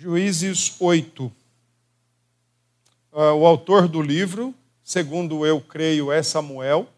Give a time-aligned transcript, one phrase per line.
[0.00, 1.30] Juízes 8.
[3.12, 6.88] Ah, o autor do livro, segundo eu creio, é Samuel.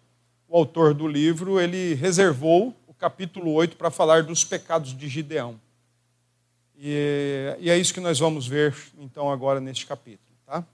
[0.49, 5.61] O autor do livro, ele reservou o capítulo 8 para falar dos pecados de Gideão.
[6.79, 10.39] E, é isso que nós vamos ver, então, agora neste capítulo.
[10.47, 10.65] Tá?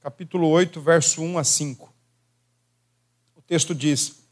[0.00, 1.92] Capítulo 8, verso 1 a 5.
[3.34, 4.22] O texto diz: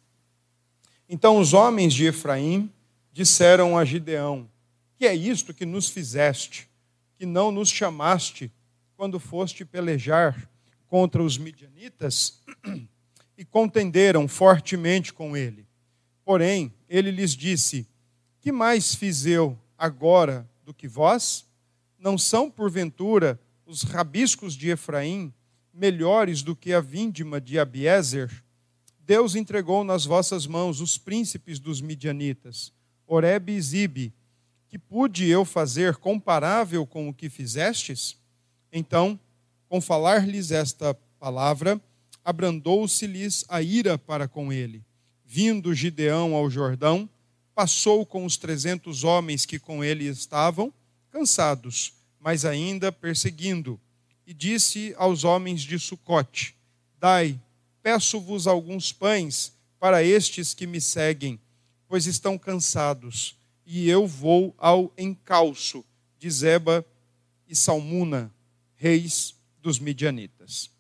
[1.09, 2.71] Então os homens de Efraim
[3.13, 4.49] disseram a Gideão:
[4.97, 6.73] Que é isto que nos fizeste?
[7.17, 8.51] Que não nos chamaste
[8.97, 10.49] quando foste pelejar
[10.89, 12.41] contra os midianitas
[13.37, 15.67] e contenderam fortemente com ele.
[16.25, 17.87] Porém, ele lhes disse:
[18.41, 21.47] Que mais fiz eu agora do que vós?
[21.99, 25.33] Não são, porventura, os rabiscos de Efraim
[25.73, 28.45] melhores do que a vindima de Abiezer?
[29.01, 32.73] Deus entregou nas vossas mãos os príncipes dos midianitas,
[33.07, 34.15] Oreb e Zibe,
[34.75, 38.17] que pude eu fazer comparável com o que fizestes?
[38.73, 39.17] Então,
[39.69, 41.81] com falar-lhes esta palavra,
[42.25, 44.85] abrandou-se-lhes a ira para com ele.
[45.25, 47.09] Vindo Gideão ao Jordão,
[47.55, 50.75] passou com os trezentos homens que com ele estavam,
[51.09, 53.81] cansados, mas ainda perseguindo,
[54.27, 56.57] e disse aos homens de Sucote:
[56.99, 57.41] Dai,
[57.81, 61.39] peço-vos alguns pães para estes que me seguem,
[61.87, 65.85] pois estão cansados e eu vou ao encalço
[66.19, 66.85] de Zeba
[67.49, 68.33] e Salmuna,
[68.77, 70.71] reis dos midianitas.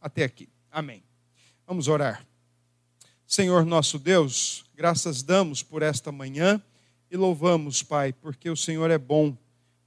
[0.00, 0.48] Até aqui.
[0.70, 1.02] Amém.
[1.66, 2.26] Vamos orar.
[3.26, 6.62] Senhor nosso Deus, graças damos por esta manhã
[7.10, 9.36] e louvamos, Pai, porque o Senhor é bom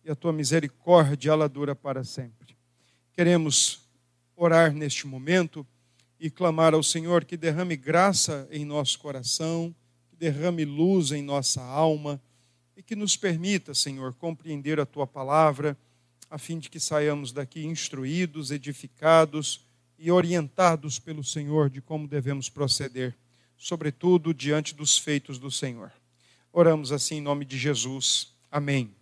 [0.03, 2.58] e a tua misericórdia ela dura para sempre.
[3.13, 3.81] Queremos
[4.36, 5.66] orar neste momento
[6.19, 9.73] e clamar ao Senhor que derrame graça em nosso coração,
[10.09, 12.22] que derrame luz em nossa alma
[12.80, 15.77] e que nos permita, Senhor, compreender a tua palavra,
[16.30, 19.66] a fim de que saiamos daqui instruídos, edificados
[19.97, 23.13] e orientados pelo Senhor de como devemos proceder,
[23.57, 25.91] sobretudo diante dos feitos do Senhor.
[26.53, 28.34] Oramos assim em nome de Jesus.
[28.50, 28.95] Amém.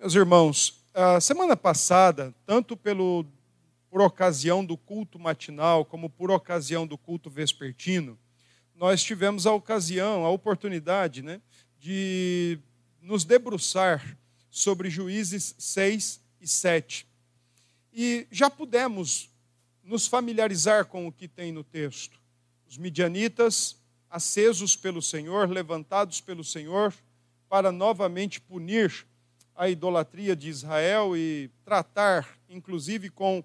[0.00, 3.24] Meus irmãos, a semana passada, tanto pelo
[3.88, 8.18] por ocasião do culto matinal, como por ocasião do culto vespertino,
[8.74, 11.40] nós tivemos a ocasião, a oportunidade, né,
[11.78, 12.58] de
[13.06, 14.18] nos debruçar
[14.50, 17.06] sobre Juízes 6 e 7.
[17.92, 19.30] E já pudemos
[19.84, 22.18] nos familiarizar com o que tem no texto.
[22.68, 23.76] Os midianitas,
[24.10, 26.92] acesos pelo Senhor, levantados pelo Senhor,
[27.48, 29.06] para novamente punir
[29.54, 33.44] a idolatria de Israel e tratar, inclusive, com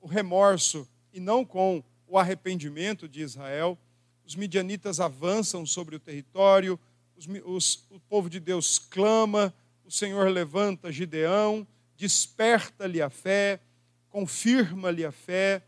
[0.00, 3.78] o remorso e não com o arrependimento de Israel.
[4.24, 6.80] Os midianitas avançam sobre o território,
[7.16, 9.54] os, os, o povo de Deus clama,
[9.84, 11.66] o Senhor levanta Gideão,
[11.96, 13.60] desperta-lhe a fé,
[14.08, 15.62] confirma-lhe a fé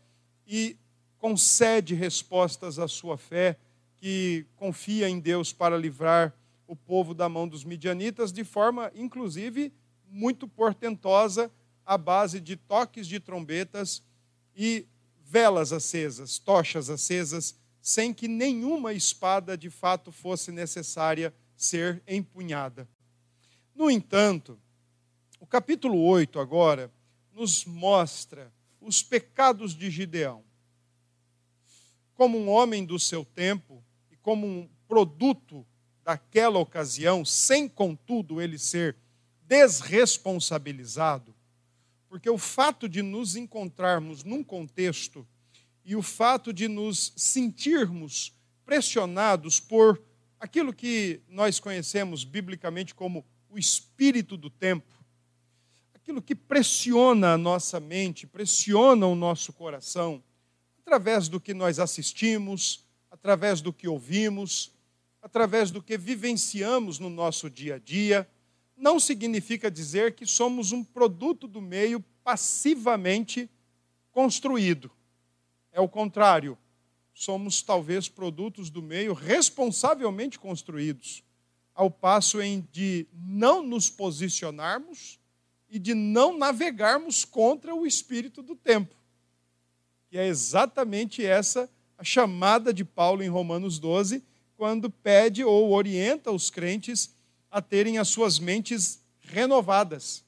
[0.45, 0.77] e
[1.17, 3.57] concede respostas à sua fé,
[3.95, 6.33] que confia em Deus para livrar
[6.67, 9.73] o povo da mão dos midianitas, de forma, inclusive,
[10.09, 11.51] muito portentosa,
[11.85, 14.03] à base de toques de trombetas
[14.55, 14.85] e
[15.23, 17.55] velas acesas, tochas acesas
[17.87, 22.85] sem que nenhuma espada de fato fosse necessária ser empunhada.
[23.73, 24.59] No entanto,
[25.39, 26.91] o capítulo 8 agora
[27.31, 30.43] nos mostra os pecados de Gideão.
[32.13, 33.81] Como um homem do seu tempo
[34.11, 35.65] e como um produto
[36.03, 38.97] daquela ocasião, sem contudo ele ser
[39.43, 41.33] desresponsabilizado,
[42.09, 45.25] porque o fato de nos encontrarmos num contexto
[45.87, 48.33] e o fato de nos sentirmos
[48.65, 50.03] pressionados por
[50.37, 54.91] aquilo que nós conhecemos biblicamente como o espírito do tempo,
[55.95, 60.21] aquilo que pressiona a nossa mente, pressiona o nosso coração,
[60.79, 64.73] através do que nós assistimos, através do que ouvimos,
[65.21, 68.29] através do que vivenciamos no nosso dia a dia,
[68.75, 73.49] não significa dizer que somos um produto do meio passivamente
[74.11, 74.91] construído.
[75.77, 76.57] É o contrário.
[77.13, 81.23] Somos talvez produtos do meio responsavelmente construídos,
[81.71, 85.19] ao passo em de não nos posicionarmos
[85.69, 88.95] e de não navegarmos contra o espírito do tempo.
[90.09, 94.23] Que é exatamente essa a chamada de Paulo em Romanos 12,
[94.55, 97.13] quando pede ou orienta os crentes
[97.51, 100.25] a terem as suas mentes renovadas,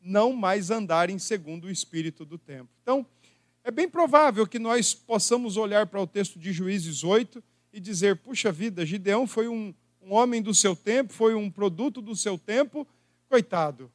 [0.00, 2.70] não mais andarem segundo o espírito do tempo.
[2.80, 3.04] Então,
[3.66, 7.42] é bem provável que nós possamos olhar para o texto de Juízes 8
[7.72, 12.00] e dizer: puxa vida, Gideão foi um, um homem do seu tempo, foi um produto
[12.00, 12.86] do seu tempo,
[13.28, 13.90] coitado.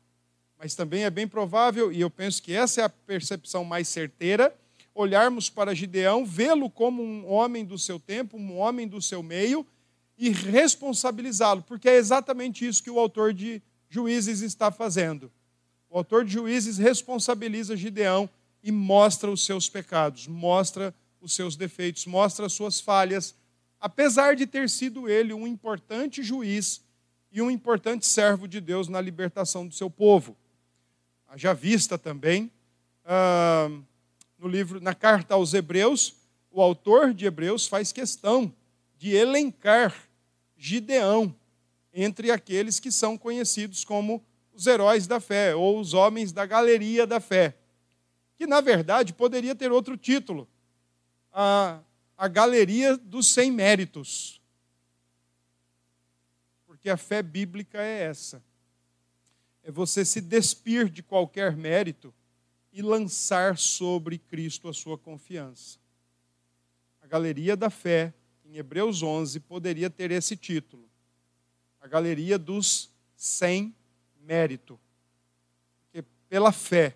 [0.60, 4.54] Mas também é bem provável, e eu penso que essa é a percepção mais certeira,
[4.94, 9.66] olharmos para Gideão, vê-lo como um homem do seu tempo, um homem do seu meio,
[10.18, 15.32] e responsabilizá-lo, porque é exatamente isso que o autor de Juízes está fazendo.
[15.90, 18.30] O autor de Juízes responsabiliza Gideão
[18.64, 23.36] e mostra os seus pecados, mostra os seus defeitos, mostra as suas falhas,
[23.80, 26.82] apesar de ter sido ele um importante juiz
[27.32, 30.36] e um importante servo de Deus na libertação do seu povo.
[31.36, 32.52] Já vista também
[33.06, 33.70] ah,
[34.38, 36.16] no livro, na carta aos Hebreus,
[36.52, 38.54] o autor de Hebreus faz questão
[38.98, 39.96] de elencar
[40.58, 41.34] Gideão
[41.94, 44.24] entre aqueles que são conhecidos como
[44.54, 47.56] os heróis da fé ou os homens da galeria da fé,
[48.42, 50.50] que na verdade poderia ter outro título,
[51.32, 51.80] a,
[52.18, 54.42] a galeria dos sem méritos,
[56.66, 58.44] porque a fé bíblica é essa:
[59.62, 62.12] é você se despir de qualquer mérito
[62.74, 65.78] e lançar sobre Cristo a sua confiança.
[67.00, 68.12] A galeria da fé
[68.44, 70.90] em Hebreus 11, poderia ter esse título:
[71.80, 73.76] A Galeria dos Sem
[74.20, 74.80] Mérito.
[75.84, 76.96] Porque pela fé,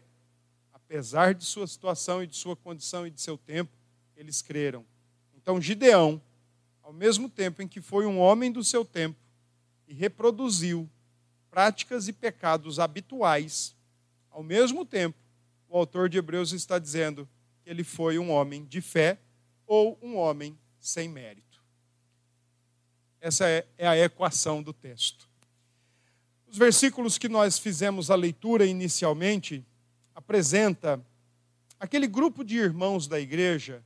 [0.95, 3.69] apesar de sua situação e de sua condição e de seu tempo,
[4.15, 4.85] eles creram.
[5.35, 6.21] Então, Gideão,
[6.81, 9.19] ao mesmo tempo em que foi um homem do seu tempo
[9.89, 10.89] e reproduziu
[11.51, 13.75] práticas e pecados habituais,
[14.31, 15.17] ao mesmo tempo,
[15.67, 17.27] o autor de Hebreus está dizendo
[17.61, 19.19] que ele foi um homem de fé
[19.67, 21.61] ou um homem sem mérito.
[23.19, 25.27] Essa é, é a equação do texto.
[26.47, 29.65] Os versículos que nós fizemos a leitura inicialmente
[30.15, 31.05] apresenta
[31.79, 33.83] aquele grupo de irmãos da igreja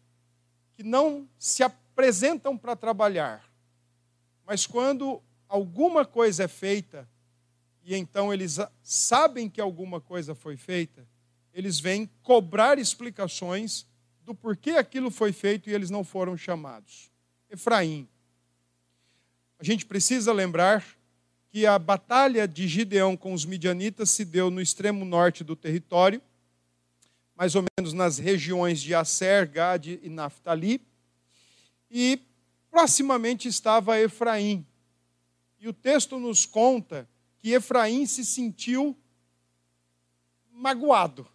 [0.73, 3.43] que não se apresentam para trabalhar,
[4.45, 7.09] mas quando alguma coisa é feita
[7.83, 11.07] e então eles sabem que alguma coisa foi feita,
[11.51, 13.87] eles vêm cobrar explicações
[14.23, 17.09] do porquê aquilo foi feito e eles não foram chamados.
[17.49, 18.07] Efraim,
[19.57, 20.85] a gente precisa lembrar
[21.51, 26.21] que a batalha de Gideão com os midianitas se deu no extremo norte do território,
[27.35, 30.81] mais ou menos nas regiões de Aser, Gade e Naphtali,
[31.89, 32.21] e
[32.69, 34.65] proximamente estava Efraim.
[35.59, 37.09] E o texto nos conta
[37.39, 38.95] que Efraim se sentiu
[40.51, 41.27] magoado,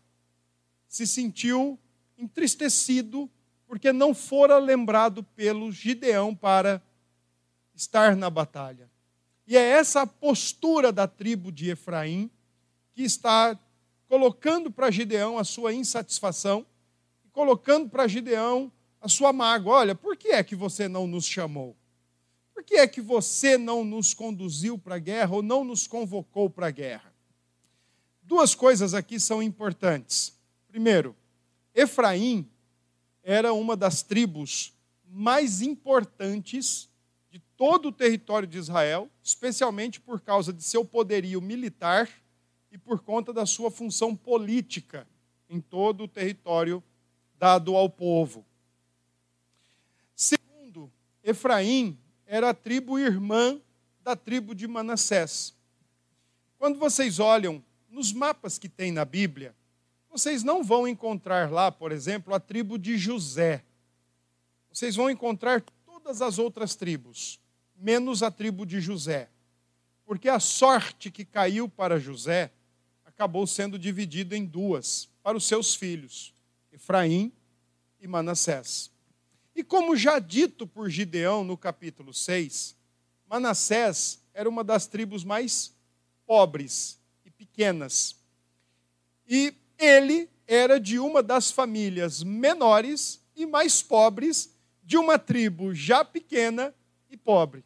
[0.87, 1.79] se sentiu
[2.17, 3.29] entristecido,
[3.67, 6.81] porque não fora lembrado pelo Gideão para
[7.75, 8.94] estar na batalha.
[9.47, 12.31] E é essa postura da tribo de Efraim
[12.93, 13.59] que está
[14.09, 16.65] colocando para Gideão a sua insatisfação,
[17.25, 18.71] e colocando para Gideão
[19.01, 19.75] a sua mágoa.
[19.75, 21.77] Olha, por que é que você não nos chamou?
[22.55, 26.49] Por que é que você não nos conduziu para a guerra ou não nos convocou
[26.49, 27.13] para a guerra?
[28.23, 30.33] Duas coisas aqui são importantes.
[30.69, 31.15] Primeiro,
[31.75, 32.49] Efraim
[33.23, 34.73] era uma das tribos
[35.07, 36.89] mais importantes
[37.57, 42.09] todo o território de Israel, especialmente por causa de seu poderio militar
[42.71, 45.07] e por conta da sua função política
[45.49, 46.83] em todo o território
[47.39, 48.45] dado ao povo.
[50.15, 50.91] Segundo,
[51.23, 53.61] Efraim era a tribo irmã
[54.03, 55.55] da tribo de Manassés.
[56.59, 59.55] Quando vocês olham nos mapas que tem na Bíblia,
[60.11, 63.65] vocês não vão encontrar lá, por exemplo, a tribo de José.
[64.73, 67.41] Vocês vão encontrar todas as outras tribos,
[67.77, 69.29] menos a tribo de José.
[70.05, 72.53] Porque a sorte que caiu para José
[73.05, 76.35] acabou sendo dividida em duas, para os seus filhos,
[76.73, 77.33] Efraim
[78.01, 78.91] e Manassés.
[79.55, 82.77] E como já dito por Gideão no capítulo 6,
[83.29, 85.73] Manassés era uma das tribos mais
[86.27, 88.17] pobres e pequenas.
[89.27, 94.53] E ele era de uma das famílias menores e mais pobres
[94.83, 96.75] de uma tribo já pequena
[97.15, 97.65] e pobre.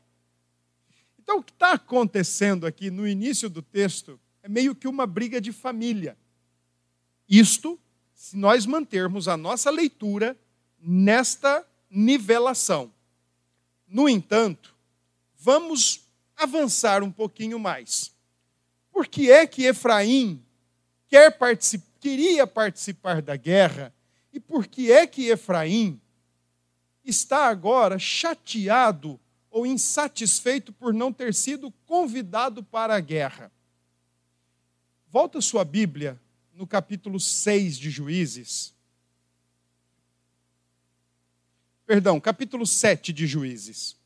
[1.18, 5.40] Então, o que está acontecendo aqui no início do texto é meio que uma briga
[5.40, 6.16] de família.
[7.28, 7.78] Isto,
[8.14, 10.38] se nós mantermos a nossa leitura
[10.80, 12.92] nesta nivelação.
[13.86, 14.74] No entanto,
[15.38, 18.14] vamos avançar um pouquinho mais.
[18.92, 20.42] Por que é que Efraim
[21.08, 23.92] quer participar, queria participar da guerra
[24.32, 26.00] e por que é que Efraim
[27.04, 29.18] está agora chateado
[29.58, 33.50] ou insatisfeito por não ter sido convidado para a guerra.
[35.08, 36.20] Volta sua Bíblia
[36.54, 38.72] no capítulo 6 de Juízes.
[41.84, 43.96] Perdão, capítulo 7 de Juízes.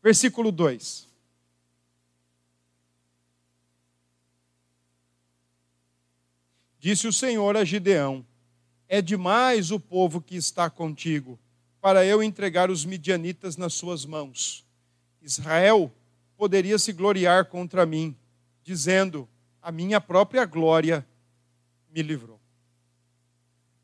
[0.00, 1.08] Versículo 2.
[6.78, 8.24] Disse o Senhor a Gideão:
[8.86, 11.36] É demais o povo que está contigo,
[11.80, 14.66] para eu entregar os midianitas nas suas mãos.
[15.22, 15.92] Israel
[16.36, 18.16] poderia se gloriar contra mim,
[18.62, 19.28] dizendo:
[19.62, 21.06] A minha própria glória
[21.90, 22.40] me livrou.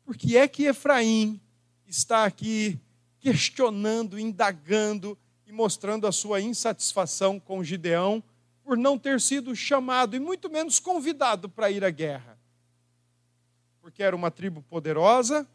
[0.05, 1.39] Por que é que Efraim
[1.85, 2.79] está aqui
[3.19, 8.23] questionando, indagando e mostrando a sua insatisfação com Gideão
[8.63, 12.37] por não ter sido chamado e muito menos convidado para ir à guerra?
[13.87, 15.47] porque era uma tribo poderosa,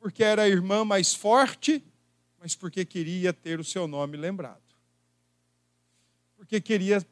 [0.00, 1.84] porque era a irmã mais forte,
[2.40, 4.58] mas porque queria ter o seu nome lembrado.
[6.36, 7.06] Porque queria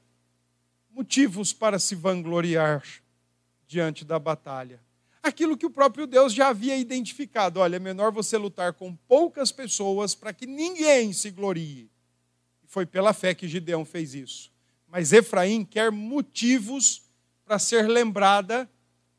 [0.90, 2.82] motivos para se vangloriar
[3.68, 4.82] diante da batalha.
[5.22, 9.52] Aquilo que o próprio Deus já havia identificado: olha, é menor você lutar com poucas
[9.52, 11.90] pessoas para que ninguém se glorie.
[12.64, 14.50] E foi pela fé que Gideão fez isso.
[14.86, 17.02] Mas Efraim quer motivos
[17.44, 18.68] para ser lembrada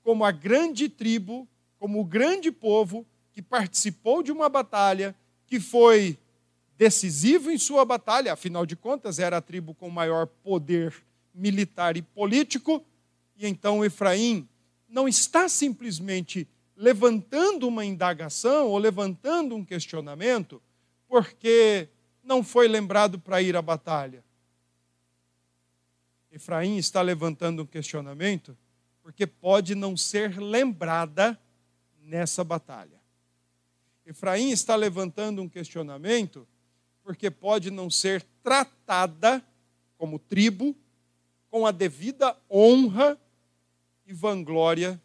[0.01, 1.47] como a grande tribo,
[1.77, 3.05] como o grande povo
[3.39, 5.15] que participou de uma batalha,
[5.47, 6.19] que foi
[6.77, 10.93] decisivo em sua batalha, afinal de contas, era a tribo com maior poder
[11.33, 12.85] militar e político,
[13.37, 14.45] e então Efraim
[14.89, 20.61] não está simplesmente levantando uma indagação ou levantando um questionamento,
[21.07, 21.87] porque
[22.21, 24.21] não foi lembrado para ir à batalha.
[26.29, 28.57] Efraim está levantando um questionamento
[29.01, 31.39] porque pode não ser lembrada
[32.03, 32.98] nessa batalha.
[34.09, 36.47] Efraim está levantando um questionamento
[37.03, 39.43] porque pode não ser tratada
[39.99, 40.75] como tribo
[41.47, 43.19] com a devida honra
[44.07, 44.99] e vanglória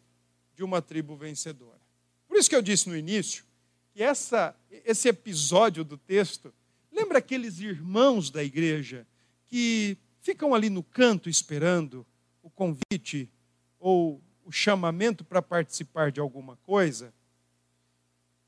[0.55, 1.79] de uma tribo vencedora.
[2.27, 3.45] Por isso que eu disse no início
[3.93, 6.51] que essa, esse episódio do texto
[6.91, 9.05] lembra aqueles irmãos da igreja
[9.45, 12.03] que ficam ali no canto esperando
[12.41, 13.29] o convite
[13.79, 17.13] ou o chamamento para participar de alguma coisa,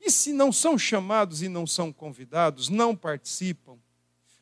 [0.00, 3.78] e se não são chamados e não são convidados, não participam,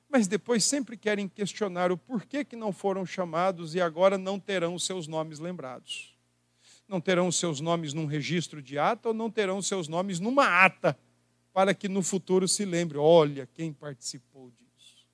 [0.08, 4.74] mas depois sempre querem questionar o porquê que não foram chamados e agora não terão
[4.74, 6.14] os seus nomes lembrados.
[6.88, 10.20] Não terão os seus nomes num registro de ata ou não terão os seus nomes
[10.20, 10.96] numa ata,
[11.52, 15.04] para que no futuro se lembre: olha quem participou disso.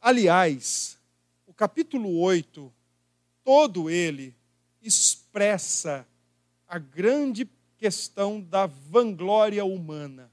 [0.00, 0.96] Aliás,
[1.46, 2.72] o capítulo 8
[3.42, 4.34] todo ele
[4.80, 6.06] expressa
[6.68, 7.44] a grande
[7.80, 10.30] questão da vanglória humana.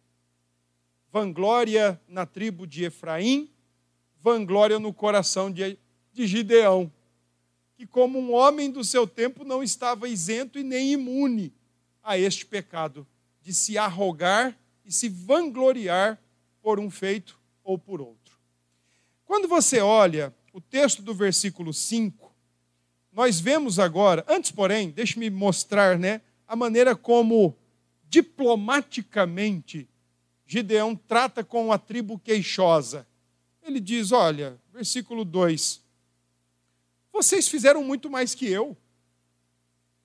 [1.10, 3.50] Vanglória na tribo de Efraim,
[4.20, 5.80] vanglória no coração de,
[6.12, 6.92] de Gideão,
[7.78, 11.54] que, como um homem do seu tempo, não estava isento e nem imune
[12.04, 13.08] a este pecado,
[13.42, 16.22] de se arrogar e se vangloriar
[16.62, 18.38] por um feito ou por outro.
[19.24, 22.36] Quando você olha o texto do versículo 5,
[23.14, 27.56] nós vemos agora, antes, porém, deixe-me mostrar né, a maneira como
[28.10, 29.88] diplomaticamente
[30.46, 33.06] Gideão trata com a tribo queixosa.
[33.62, 35.82] Ele diz: Olha, versículo 2:
[37.12, 38.76] Vocês fizeram muito mais que eu,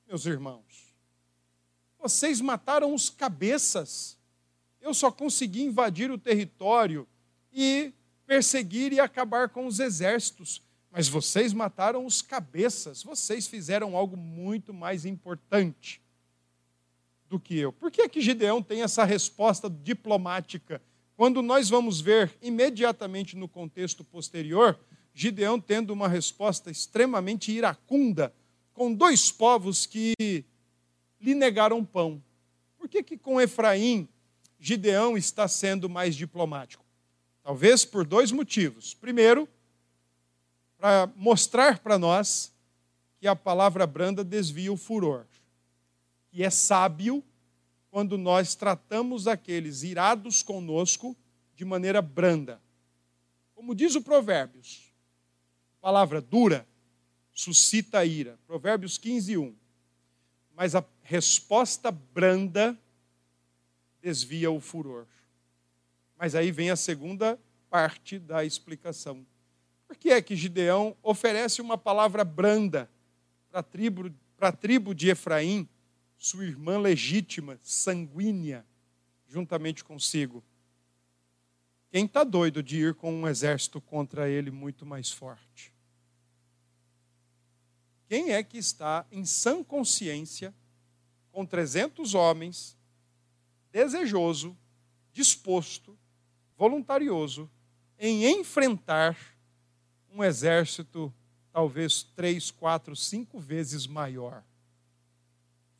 [0.08, 0.92] meus irmãos.
[2.00, 4.18] Vocês mataram os cabeças.
[4.80, 7.06] Eu só consegui invadir o território
[7.52, 7.92] e
[8.26, 10.60] perseguir e acabar com os exércitos.
[10.90, 16.01] Mas vocês mataram os cabeças, vocês fizeram algo muito mais importante
[17.32, 17.72] do que eu.
[17.72, 20.82] Por que, que Gideão tem essa resposta diplomática?
[21.16, 24.78] Quando nós vamos ver imediatamente no contexto posterior,
[25.14, 28.34] Gideão tendo uma resposta extremamente iracunda
[28.74, 30.12] com dois povos que
[31.18, 32.22] lhe negaram pão.
[32.76, 34.06] Por que, que com Efraim
[34.60, 36.84] Gideão está sendo mais diplomático?
[37.42, 38.92] Talvez por dois motivos.
[38.92, 39.48] Primeiro,
[40.76, 42.52] para mostrar para nós
[43.18, 45.24] que a palavra branda desvia o furor.
[46.32, 47.22] E é sábio
[47.90, 51.16] quando nós tratamos aqueles irados conosco
[51.54, 52.60] de maneira branda.
[53.54, 54.92] Como diz o Provérbios,
[55.80, 56.66] palavra dura
[57.32, 58.38] suscita ira.
[58.46, 59.54] Provérbios 15, 1.
[60.54, 62.78] Mas a resposta branda
[64.00, 65.06] desvia o furor.
[66.18, 69.26] Mas aí vem a segunda parte da explicação.
[69.86, 72.88] Por que é que Gideão oferece uma palavra branda
[73.50, 75.68] para a tribo, para a tribo de Efraim,
[76.22, 78.64] sua irmã legítima, sanguínea,
[79.26, 80.40] juntamente consigo?
[81.90, 85.74] Quem está doido de ir com um exército contra ele muito mais forte?
[88.06, 90.54] Quem é que está em sã consciência,
[91.32, 92.78] com 300 homens,
[93.72, 94.56] desejoso,
[95.12, 95.98] disposto,
[96.56, 97.50] voluntarioso,
[97.98, 99.18] em enfrentar
[100.08, 101.12] um exército
[101.50, 104.44] talvez três, quatro, cinco vezes maior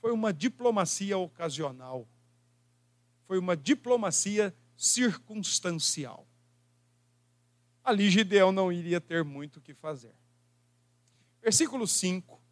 [0.02, 2.09] foi uma diplomacia ocasional.
[3.25, 6.26] Foi uma diplomacia circunstancial.
[7.85, 10.12] Ali Gideão não iria ter muito o que fazer.
[11.40, 12.42] Versículo 5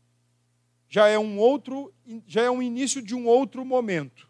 [0.88, 1.92] já é um outro,
[2.26, 4.28] já é um início de um outro momento.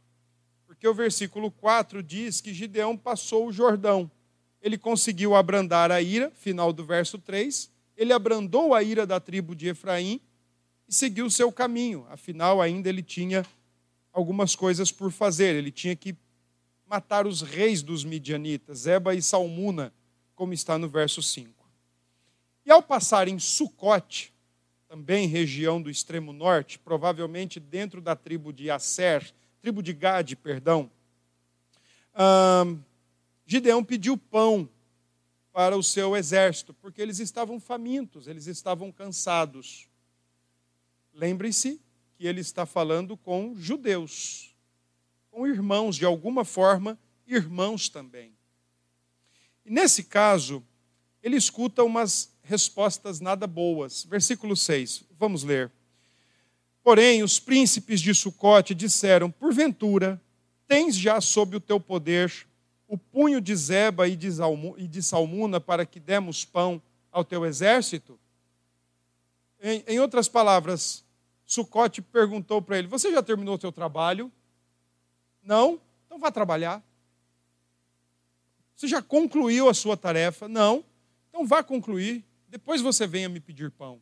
[0.66, 4.10] Porque o versículo 4 diz que Gideão passou o Jordão.
[4.62, 7.70] Ele conseguiu abrandar a ira, final do verso 3.
[7.96, 10.22] Ele abrandou a ira da tribo de Efraim
[10.90, 12.04] e seguiu o seu caminho.
[12.10, 13.46] Afinal, ainda ele tinha
[14.12, 15.54] algumas coisas por fazer.
[15.54, 16.16] Ele tinha que
[16.84, 19.94] matar os reis dos midianitas, Zeba e Salmuna,
[20.34, 21.64] como está no verso 5.
[22.66, 24.34] E ao passar em Sucote,
[24.88, 30.90] também região do extremo norte, provavelmente dentro da tribo de Asser, tribo de Gade, perdão.
[33.46, 34.68] Gideão pediu pão
[35.52, 39.88] para o seu exército, porque eles estavam famintos, eles estavam cansados.
[41.20, 41.78] Lembre-se
[42.16, 44.56] que ele está falando com judeus,
[45.30, 48.32] com irmãos, de alguma forma, irmãos também.
[49.62, 50.64] E nesse caso,
[51.22, 54.02] ele escuta umas respostas nada boas.
[54.04, 55.70] Versículo 6, vamos ler.
[56.82, 60.18] Porém, os príncipes de Sucote disseram: Porventura,
[60.66, 62.32] tens já sob o teu poder
[62.88, 66.80] o punho de Zeba e de Salmuna para que demos pão
[67.12, 68.18] ao teu exército?
[69.62, 71.04] Em, em outras palavras,
[71.50, 74.30] Sucote perguntou para ele: Você já terminou o teu trabalho?
[75.42, 75.80] Não?
[76.06, 76.80] Então vá trabalhar.
[78.76, 80.46] Você já concluiu a sua tarefa?
[80.46, 80.84] Não?
[81.28, 82.24] Então vá concluir.
[82.48, 84.00] Depois você venha me pedir pão.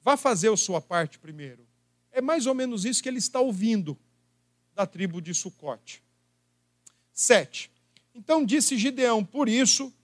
[0.00, 1.64] Vá fazer a sua parte primeiro.
[2.10, 3.96] É mais ou menos isso que ele está ouvindo
[4.74, 6.02] da tribo de Sucote.
[7.12, 7.70] Sete.
[8.12, 9.94] Então disse Gideão: Por isso,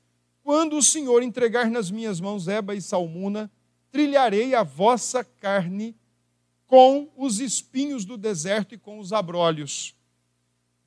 [0.41, 3.51] quando o Senhor entregar nas minhas mãos Eba e Salmuna,
[3.91, 5.97] trilharei a vossa carne
[6.66, 9.94] com os espinhos do deserto e com os abrolhos.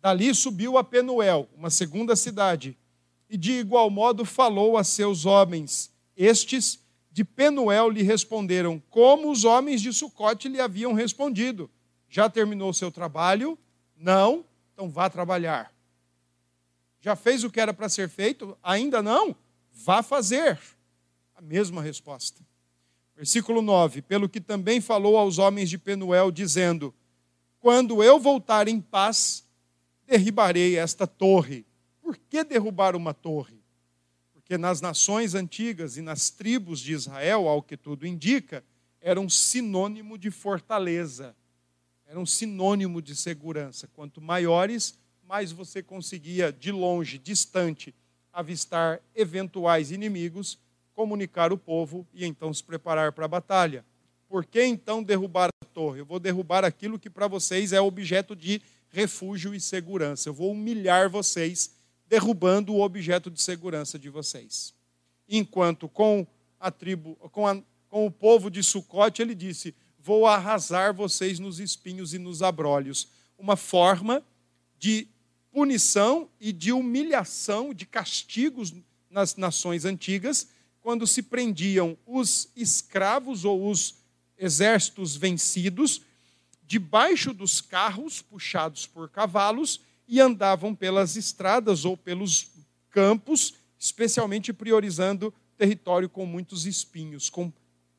[0.01, 2.77] Dali subiu a Penuel, uma segunda cidade,
[3.29, 9.45] e de igual modo falou a seus homens estes de Penuel lhe responderam, como os
[9.45, 11.69] homens de Sucote lhe haviam respondido.
[12.09, 13.57] Já terminou seu trabalho?
[13.95, 14.43] Não?
[14.73, 15.71] Então vá trabalhar.
[16.99, 18.57] Já fez o que era para ser feito?
[18.63, 19.35] Ainda não?
[19.71, 20.59] Vá fazer.
[21.35, 22.41] A mesma resposta.
[23.17, 26.95] Versículo 9: Pelo que também falou aos homens de Penuel, dizendo:
[27.59, 29.43] Quando eu voltar em paz,
[30.05, 31.65] derribarei esta torre.
[32.01, 33.57] Por que derrubar uma torre?
[34.47, 38.63] porque nas nações antigas e nas tribos de Israel, ao que tudo indica,
[39.01, 41.35] era um sinônimo de fortaleza,
[42.05, 43.89] era um sinônimo de segurança.
[43.93, 47.93] Quanto maiores, mais você conseguia, de longe, distante,
[48.31, 50.57] avistar eventuais inimigos,
[50.97, 53.85] comunicar o povo e então se preparar para a batalha.
[54.27, 55.99] Por que então derrubar a torre?
[55.99, 60.27] Eu vou derrubar aquilo que para vocês é objeto de refúgio e segurança.
[60.27, 61.75] Eu vou humilhar vocês
[62.07, 64.73] derrubando o objeto de segurança de vocês.
[65.29, 66.25] Enquanto com
[66.59, 71.59] a tribo, com, a, com o povo de Sucote, ele disse: Vou arrasar vocês nos
[71.59, 73.07] espinhos e nos abrolhos.
[73.37, 74.23] Uma forma
[74.79, 75.07] de
[75.51, 78.73] punição e de humilhação, de castigos
[79.11, 80.47] nas nações antigas,
[80.87, 83.95] quando se prendiam os escravos ou os
[84.37, 86.01] exércitos vencidos
[86.65, 92.51] debaixo dos carros puxados por cavalos e andavam pelas estradas ou pelos
[92.89, 97.51] campos, especialmente priorizando território com muitos espinhos, com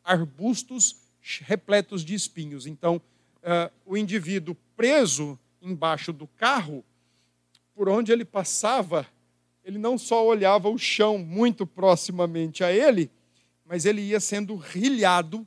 [0.02, 0.96] arbustos
[1.42, 2.66] repletos de espinhos.
[2.66, 6.82] Então, uh, o indivíduo preso embaixo do carro,
[7.74, 9.06] por onde ele passava,
[9.68, 13.10] ele não só olhava o chão muito proximamente a ele,
[13.66, 15.46] mas ele ia sendo rilhado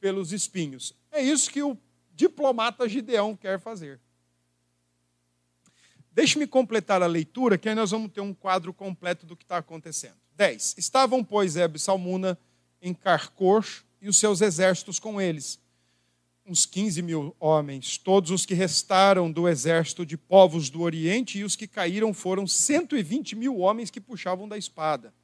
[0.00, 0.92] pelos espinhos.
[1.12, 1.78] É isso que o
[2.12, 4.00] diplomata Gideão quer fazer.
[6.10, 9.58] Deixe-me completar a leitura, que aí nós vamos ter um quadro completo do que está
[9.58, 10.16] acontecendo.
[10.34, 10.74] 10.
[10.76, 12.36] Estavam, pois, Eb e Salmuna
[12.82, 13.64] em Carcor
[14.00, 15.60] e os seus exércitos com eles,
[16.44, 17.96] uns 15 mil homens.
[17.96, 22.46] Todos os que restaram do exército de povos do Oriente e os que caíram foram
[22.46, 25.14] 120 mil homens que puxavam da espada.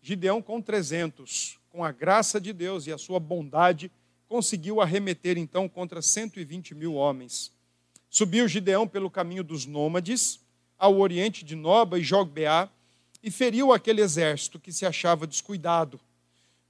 [0.00, 3.90] Gideão, com 300, com a graça de Deus e a sua bondade,
[4.28, 7.50] conseguiu arremeter então contra 120 mil homens.
[8.08, 10.40] Subiu Gideão pelo caminho dos nômades,
[10.78, 12.70] ao oriente de Noba e Jogbeá,
[13.22, 15.98] e feriu aquele exército que se achava descuidado.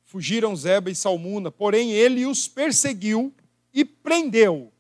[0.03, 3.33] Fugiram Zeba e Salmuna, porém ele os perseguiu
[3.81, 4.73] e prendeu.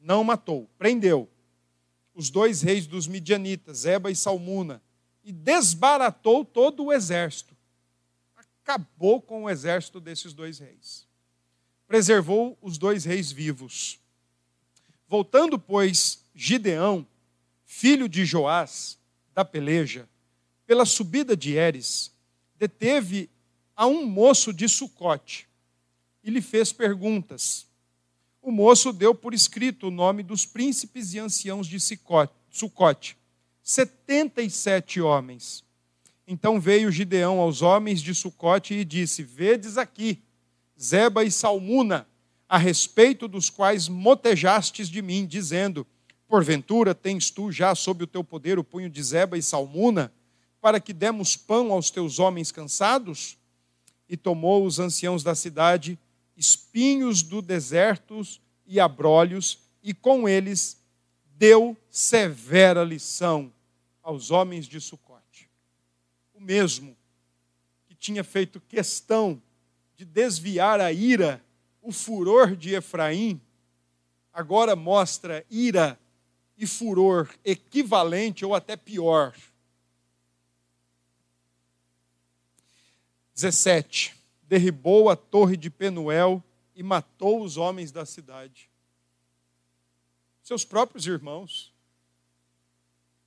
[0.00, 1.28] Não matou, prendeu.
[2.14, 4.82] Os dois reis dos midianitas, Zeba e Salmuna,
[5.24, 7.56] e desbaratou todo o exército.
[8.36, 11.06] Acabou com o exército desses dois reis.
[11.86, 13.98] Preservou os dois reis vivos
[15.06, 17.06] Voltando, pois, Gideão,
[17.64, 18.98] filho de Joás,
[19.32, 20.08] da peleja,
[20.66, 22.12] pela subida de Eres,
[22.56, 23.30] deteve
[23.76, 25.48] a um moço de Sucote
[26.22, 27.66] e lhe fez perguntas.
[28.46, 31.78] O moço deu por escrito o nome dos príncipes e anciãos de
[32.50, 33.16] Sucote,
[33.62, 35.64] setenta e sete homens.
[36.28, 40.22] Então veio Gideão aos homens de Sucote e disse: Vedes aqui,
[40.78, 42.06] Zeba e Salmuna,
[42.46, 45.86] a respeito dos quais motejastes de mim, dizendo:
[46.28, 50.12] Porventura tens tu já sob o teu poder o punho de Zeba e Salmuna,
[50.60, 53.38] para que demos pão aos teus homens cansados?
[54.06, 55.98] E tomou os anciãos da cidade
[56.36, 58.20] espinhos do deserto
[58.66, 60.80] e abrolhos, e com eles
[61.36, 63.52] deu severa lição
[64.02, 65.50] aos homens de Sucote.
[66.32, 66.96] O mesmo
[67.86, 69.42] que tinha feito questão
[69.96, 71.44] de desviar a ira,
[71.80, 73.40] o furor de Efraim,
[74.32, 75.98] agora mostra ira
[76.56, 79.34] e furor equivalente ou até pior.
[83.34, 86.42] 17 derribou a torre de Penuel
[86.74, 88.70] e matou os homens da cidade.
[90.42, 91.72] Seus próprios irmãos.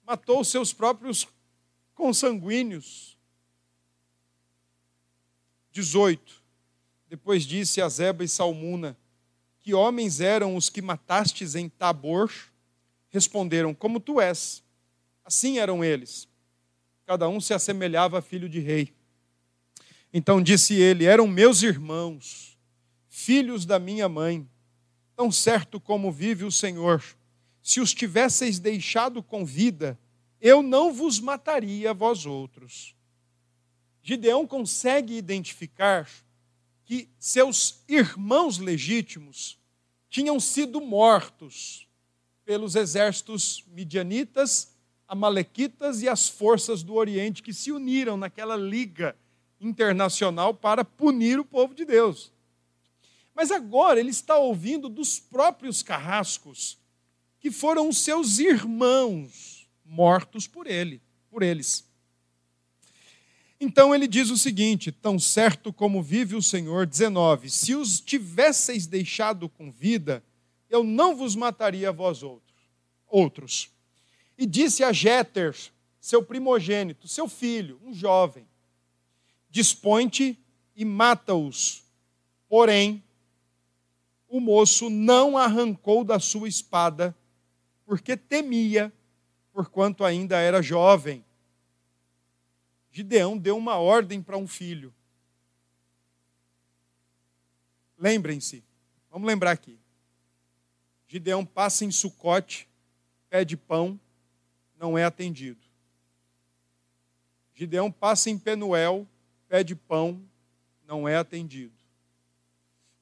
[0.05, 1.27] Matou seus próprios
[1.93, 3.17] consanguíneos.
[5.71, 6.43] 18.
[7.09, 8.97] Depois disse a Zeba e Salmuna:
[9.59, 12.31] Que homens eram os que matastes em Tabor?
[13.09, 14.63] Responderam: Como tu és.
[15.23, 16.27] Assim eram eles.
[17.05, 18.96] Cada um se assemelhava a filho de rei.
[20.13, 22.57] Então disse ele: Eram meus irmãos,
[23.07, 24.47] filhos da minha mãe.
[25.15, 27.03] Tão certo como vive o Senhor,
[27.61, 29.99] se os tivesseis deixado com vida,
[30.39, 32.95] eu não vos mataria vós outros.
[34.03, 36.07] Gideão consegue identificar
[36.85, 39.59] que seus irmãos legítimos
[40.09, 41.87] tinham sido mortos
[42.45, 44.73] pelos exércitos midianitas,
[45.07, 49.17] amalequitas e as forças do Oriente que se uniram naquela liga
[49.59, 52.31] internacional para punir o povo de Deus.
[53.35, 56.77] Mas agora ele está ouvindo dos próprios carrascos
[57.39, 61.85] que foram os seus irmãos mortos por ele, por eles.
[63.59, 68.85] Então ele diz o seguinte: tão certo como vive o Senhor, 19: se os tivesseis
[68.85, 70.23] deixado com vida,
[70.69, 72.57] eu não vos mataria a vós outros.
[73.07, 73.69] outros.
[74.37, 75.55] E disse a Jéter,
[75.99, 78.47] seu primogênito, seu filho, um jovem:
[79.57, 80.39] dispõe-te
[80.75, 81.83] e mata-os.
[82.47, 83.03] Porém,
[84.29, 87.17] o moço não arrancou da sua espada,
[87.83, 88.93] porque temia,
[89.51, 91.25] porquanto ainda era jovem.
[92.91, 94.93] Gideão deu uma ordem para um filho.
[97.97, 98.63] Lembrem-se,
[99.09, 99.79] vamos lembrar aqui.
[101.07, 102.69] Gideão passa em Sucote,
[103.27, 103.99] pede pão,
[104.77, 105.65] não é atendido.
[107.55, 109.07] Gideão passa em Penuel,
[109.47, 110.21] pede pão,
[110.85, 111.75] não é atendido.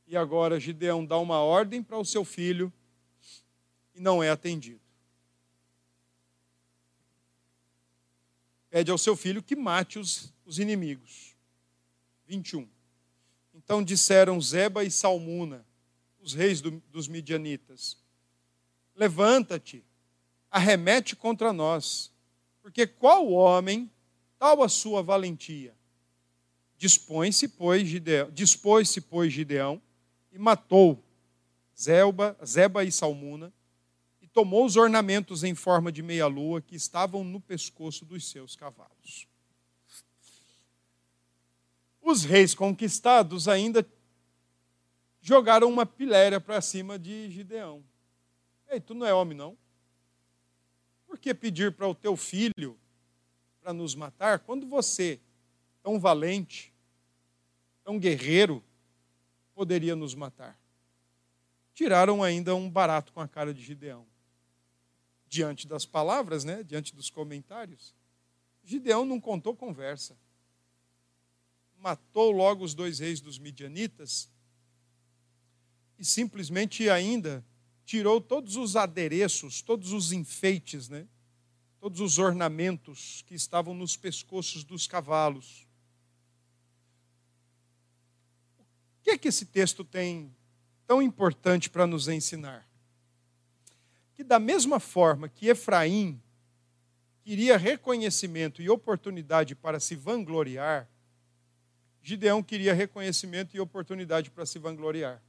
[0.08, 2.72] E agora Gideão dá uma ordem para o seu filho
[3.94, 4.82] e não é atendido.
[8.70, 11.36] Pede ao seu filho que mate os, os inimigos.
[12.28, 12.68] 21.
[13.54, 15.66] Então disseram Zeba e Salmuna,
[16.20, 17.98] os reis do, dos midianitas:
[18.96, 19.84] Levanta-te,
[20.50, 22.12] arremete contra nós,
[22.62, 23.90] porque qual homem,
[24.38, 25.75] tal a sua valentia?
[26.78, 29.82] Dispõe-se, pois, Gideão, dispôs-se, pois, Gideão
[30.32, 31.02] e matou
[31.80, 33.54] Zelba, Zeba e Salmuna
[34.22, 39.28] e tomou os ornamentos em forma de meia-lua que estavam no pescoço dos seus cavalos.
[42.02, 43.86] Os reis conquistados ainda
[45.22, 47.84] jogaram uma pilhéria para cima de Gideão.
[48.70, 49.58] Ei, tu não é homem, não?
[51.08, 52.78] Por que pedir para o teu filho
[53.62, 55.20] para nos matar quando você
[55.86, 56.74] tão valente,
[57.84, 58.64] tão guerreiro,
[59.54, 60.60] poderia nos matar.
[61.76, 64.04] Tiraram ainda um barato com a cara de Gideão.
[65.28, 66.64] Diante das palavras, né?
[66.64, 67.94] diante dos comentários,
[68.64, 70.18] Gideão não contou conversa.
[71.78, 74.28] Matou logo os dois reis dos midianitas
[76.00, 77.46] e simplesmente ainda
[77.86, 81.08] tirou todos os adereços, todos os enfeites, né?
[81.80, 85.66] todos os ornamentos que estavam nos pescoços dos cavalos
[89.06, 90.36] que é que esse texto tem
[90.88, 92.68] tão importante para nos ensinar?
[94.16, 96.20] Que da mesma forma que Efraim
[97.24, 100.90] queria reconhecimento e oportunidade para se vangloriar,
[102.02, 105.22] Gideão queria reconhecimento e oportunidade para se vangloriar.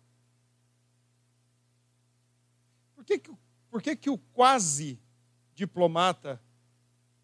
[3.04, 3.30] que, que,
[3.70, 4.98] por que, que o quase
[5.54, 6.40] diplomata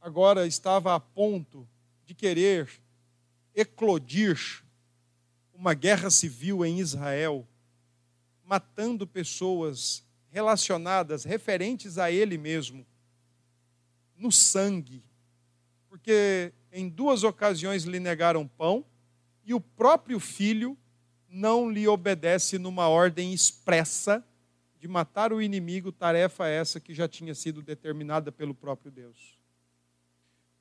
[0.02, 1.66] agora estava a ponto
[2.04, 2.70] de querer
[3.54, 4.62] eclodir
[5.62, 7.46] uma guerra civil em Israel,
[8.44, 12.85] matando pessoas relacionadas, referentes a ele mesmo,
[14.16, 15.05] no sangue,
[15.88, 18.85] porque em duas ocasiões lhe negaram pão
[19.44, 20.77] e o próprio filho
[21.29, 24.27] não lhe obedece numa ordem expressa
[24.81, 29.38] de matar o inimigo, tarefa essa que já tinha sido determinada pelo próprio Deus.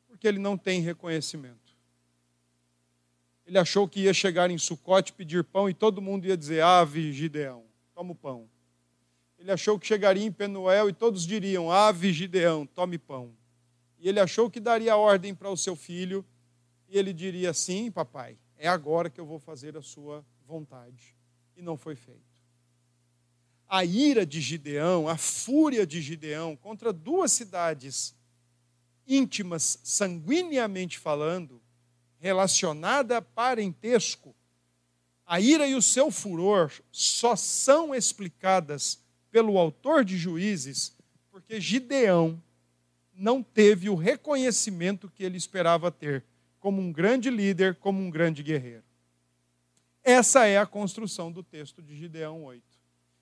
[0.08, 1.71] Porque ele não tem reconhecimento.
[3.46, 7.12] Ele achou que ia chegar em Sucote, pedir pão e todo mundo ia dizer: Ave
[7.12, 8.50] Gideão, toma o pão.
[9.38, 13.34] Ele achou que chegaria em Penuel e todos diriam: Ave Gideão, tome pão.
[14.00, 16.26] E ele achou que daria ordem para o seu filho
[16.88, 21.16] e ele diria: Sim, papai, é agora que eu vou fazer a sua vontade.
[21.56, 22.32] E não foi feito
[23.72, 28.14] a ira de Gideão, a fúria de Gideão contra duas cidades
[29.08, 31.61] íntimas, sanguineamente falando,
[32.22, 34.34] relacionada a parentesco,
[35.26, 40.96] a ira e o seu furor só são explicadas pelo autor de Juízes
[41.30, 42.42] porque Gideão
[43.14, 46.24] não teve o reconhecimento que ele esperava ter
[46.60, 48.84] como um grande líder, como um grande guerreiro.
[50.04, 52.72] Essa é a construção do texto de Gideão 8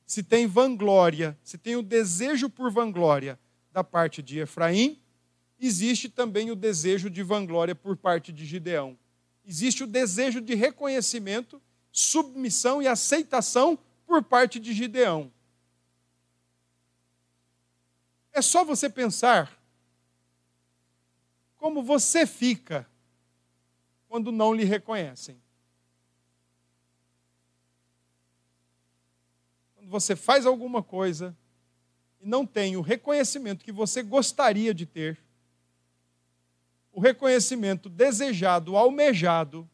[0.09, 3.39] se tem vanglória, se tem o desejo por vanglória
[3.71, 4.99] da parte de Efraim,
[5.59, 8.97] existe também o desejo de vanglória por parte de Gideão.
[9.45, 15.31] Existe o desejo de reconhecimento, submissão e aceitação por parte de Gideão.
[18.31, 19.59] É só você pensar
[21.57, 22.87] como você fica
[24.07, 25.41] quando não lhe reconhecem.
[29.89, 31.35] você faz alguma coisa
[32.21, 35.17] e não tem o reconhecimento que você gostaria de ter,
[36.99, 39.65] o reconhecimento desejado, almejado,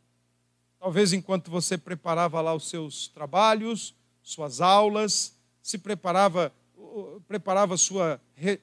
[0.79, 6.53] talvez enquanto você preparava lá os seus trabalhos, suas aulas, se preparava
[7.27, 8.61] preparava sua re,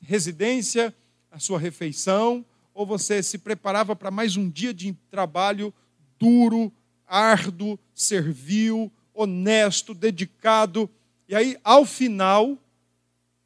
[0.00, 0.94] residência,
[1.28, 5.74] a sua refeição, ou você se preparava para mais um dia de trabalho
[6.20, 6.72] duro,
[7.04, 10.88] árduo, servil, honesto, dedicado.
[11.28, 12.56] E aí, ao final,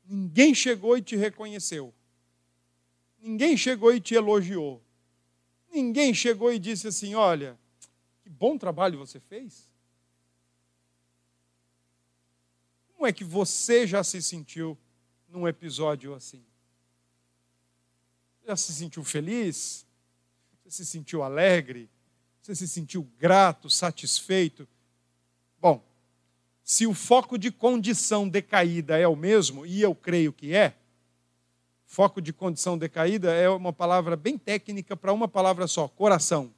[0.05, 1.95] ninguém chegou e te reconheceu.
[3.23, 4.83] Ninguém chegou e te elogiou.
[5.73, 7.57] Ninguém chegou e disse assim: Olha,
[8.21, 9.71] que bom trabalho você fez.
[12.95, 14.77] Como é que você já se sentiu
[15.29, 16.45] num episódio assim?
[18.45, 19.87] Já se sentiu feliz?
[20.65, 21.89] Você se sentiu alegre?
[22.41, 24.69] Você se sentiu grato, satisfeito?
[25.61, 25.81] Bom,
[26.65, 30.77] se o foco de condição decaída é o mesmo, e eu creio que é,
[31.93, 36.51] foco de condição decaída é uma palavra bem técnica para uma palavra só: coração.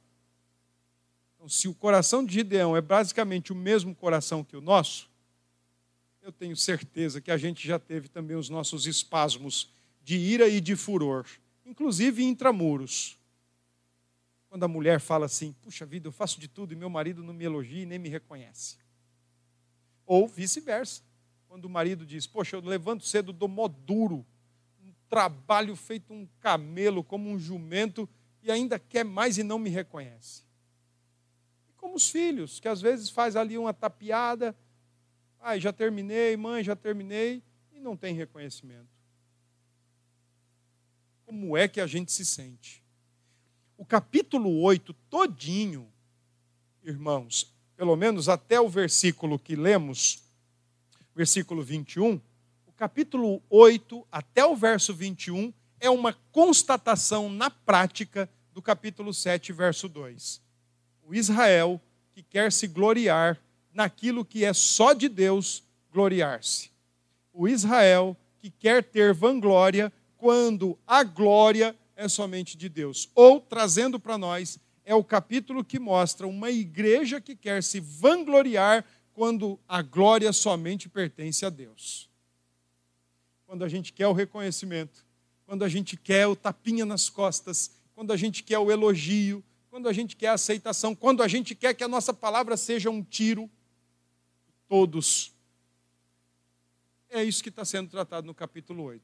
[1.35, 5.09] Então, se o coração de Gideão é basicamente o mesmo coração que o nosso,
[6.21, 9.69] eu tenho certeza que a gente já teve também os nossos espasmos
[10.01, 11.25] de ira e de furor,
[11.65, 13.19] inclusive intramuros.
[14.47, 17.33] Quando a mulher fala assim: puxa vida, eu faço de tudo e meu marido não
[17.33, 18.77] me elogia e nem me reconhece.
[20.05, 21.01] Ou vice-versa.
[21.49, 24.25] Quando o marido diz: Poxa, eu levanto cedo, dou mó duro,
[25.09, 28.07] trabalho feito um camelo, como um jumento,
[28.41, 30.43] e ainda quer mais e não me reconhece.
[31.69, 34.55] E como os filhos, que às vezes faz ali uma tapeada,
[35.39, 38.89] ai, já terminei, mãe, já terminei, e não tem reconhecimento.
[41.25, 42.83] Como é que a gente se sente?
[43.77, 45.91] O capítulo 8 todinho,
[46.83, 50.23] irmãos, pelo menos até o versículo que lemos,
[51.13, 52.21] versículo 21, o
[52.75, 59.87] capítulo 8 até o verso 21 é uma constatação na prática do capítulo 7, verso
[59.87, 60.41] 2.
[61.03, 61.79] O Israel
[62.11, 63.39] que quer se gloriar
[63.73, 66.71] naquilo que é só de Deus gloriar-se.
[67.33, 73.09] O Israel que quer ter vanglória quando a glória é somente de Deus.
[73.13, 78.85] Ou, trazendo para nós, é o capítulo que mostra uma igreja que quer se vangloriar
[79.13, 82.09] quando a glória somente pertence a Deus.
[83.45, 85.05] Quando a gente quer o reconhecimento,
[85.45, 89.87] quando a gente quer o tapinha nas costas, quando a gente quer o elogio, quando
[89.87, 93.03] a gente quer a aceitação, quando a gente quer que a nossa palavra seja um
[93.03, 93.49] tiro,
[94.67, 95.33] todos.
[97.09, 99.01] É isso que está sendo tratado no capítulo 8.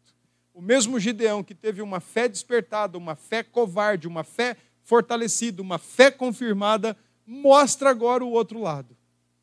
[0.54, 5.78] O mesmo Gideão que teve uma fé despertada, uma fé covarde, uma fé fortalecido, uma
[5.78, 8.98] fé confirmada, mostra agora o outro lado.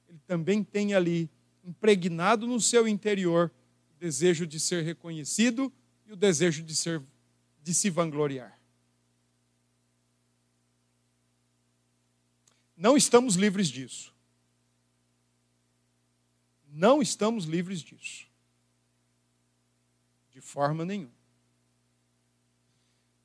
[0.08, 1.30] Ele também tem ali,
[1.64, 3.50] impregnado no seu interior,
[3.98, 5.72] desejo de ser reconhecido
[6.06, 7.02] e o desejo de, ser,
[7.62, 8.58] de se vangloriar.
[12.76, 14.14] Não estamos livres disso.
[16.68, 18.28] Não estamos livres disso.
[20.30, 21.18] De forma nenhuma.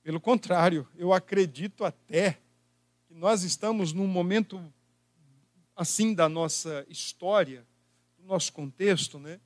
[0.01, 2.39] Pelo contrário, eu acredito até
[3.07, 4.73] que nós estamos num momento
[5.75, 7.65] assim da nossa história,
[8.17, 9.39] do nosso contexto, né?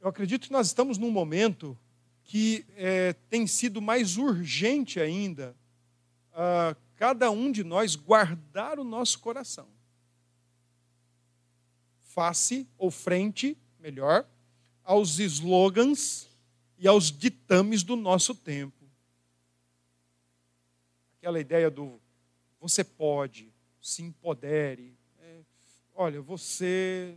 [0.00, 1.76] Eu acredito que nós estamos num momento
[2.24, 5.54] que é, tem sido mais urgente ainda
[6.32, 9.66] a cada um de nós guardar o nosso coração.
[12.02, 14.26] Face ou frente, melhor,
[14.84, 16.28] aos slogans
[16.78, 18.84] e aos ditames do nosso tempo.
[21.18, 22.00] Aquela ideia do
[22.60, 24.94] você pode, se empodere.
[25.20, 25.40] É,
[25.94, 27.16] olha, você,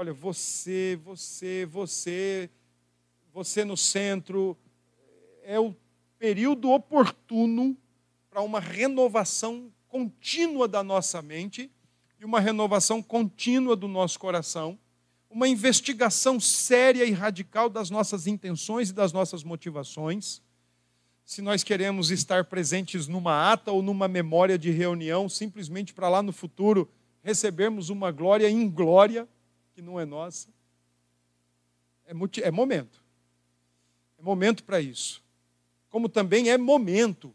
[0.00, 2.48] olha, você, você, você,
[3.34, 4.56] você no centro.
[5.44, 5.76] É o
[6.18, 7.76] período oportuno
[8.30, 11.70] para uma renovação contínua da nossa mente
[12.18, 14.78] e uma renovação contínua do nosso coração,
[15.28, 20.40] uma investigação séria e radical das nossas intenções e das nossas motivações
[21.26, 26.24] se nós queremos estar presentes numa ata ou numa memória de reunião, simplesmente para lá
[26.24, 26.90] no futuro
[27.22, 29.28] recebermos uma glória inglória,
[29.80, 30.48] que não é nossa.
[32.06, 32.12] É,
[32.42, 33.02] é momento.
[34.18, 35.22] É momento para isso.
[35.88, 37.34] Como também é momento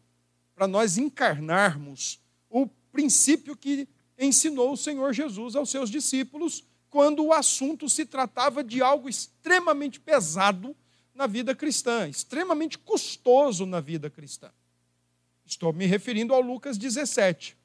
[0.54, 7.34] para nós encarnarmos o princípio que ensinou o Senhor Jesus aos seus discípulos quando o
[7.34, 10.76] assunto se tratava de algo extremamente pesado
[11.16, 14.52] na vida cristã, extremamente custoso na vida cristã.
[15.46, 17.58] Estou me referindo ao Lucas 17,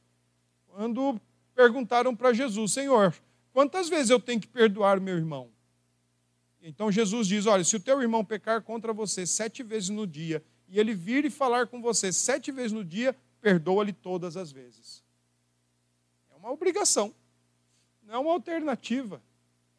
[0.66, 1.21] quando
[1.55, 3.14] perguntaram para Jesus: Senhor,
[3.52, 5.50] quantas vezes eu tenho que perdoar o meu irmão?
[6.62, 10.44] Então Jesus diz: Olha, se o teu irmão pecar contra você sete vezes no dia,
[10.68, 15.02] e ele vir e falar com você sete vezes no dia, perdoa-lhe todas as vezes.
[16.32, 17.14] É uma obrigação,
[18.02, 19.20] não é uma alternativa,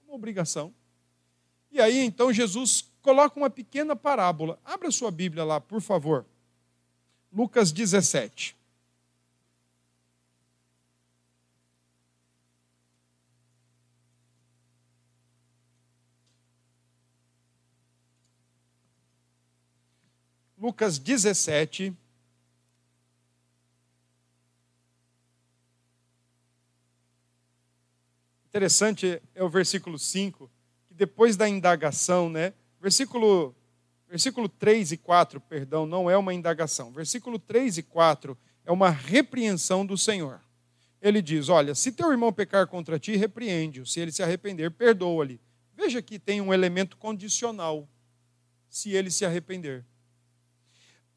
[0.02, 0.74] é uma obrigação.
[1.72, 4.60] E aí então Jesus coloca uma pequena parábola.
[4.66, 6.26] Abra sua Bíblia lá, por favor.
[7.32, 8.56] Lucas 17.
[20.62, 21.94] Lucas 17.
[28.46, 30.50] Interessante é o versículo 5,
[30.88, 33.56] que depois da indagação, né, Versículo,
[34.10, 36.92] versículo 3 e 4, perdão, não é uma indagação.
[36.92, 40.42] Versículo 3 e 4 é uma repreensão do Senhor.
[41.00, 43.86] Ele diz: Olha, se teu irmão pecar contra ti, repreende-o.
[43.86, 45.40] Se ele se arrepender, perdoa-lhe.
[45.78, 47.88] Veja que tem um elemento condicional.
[48.68, 49.86] Se ele se arrepender.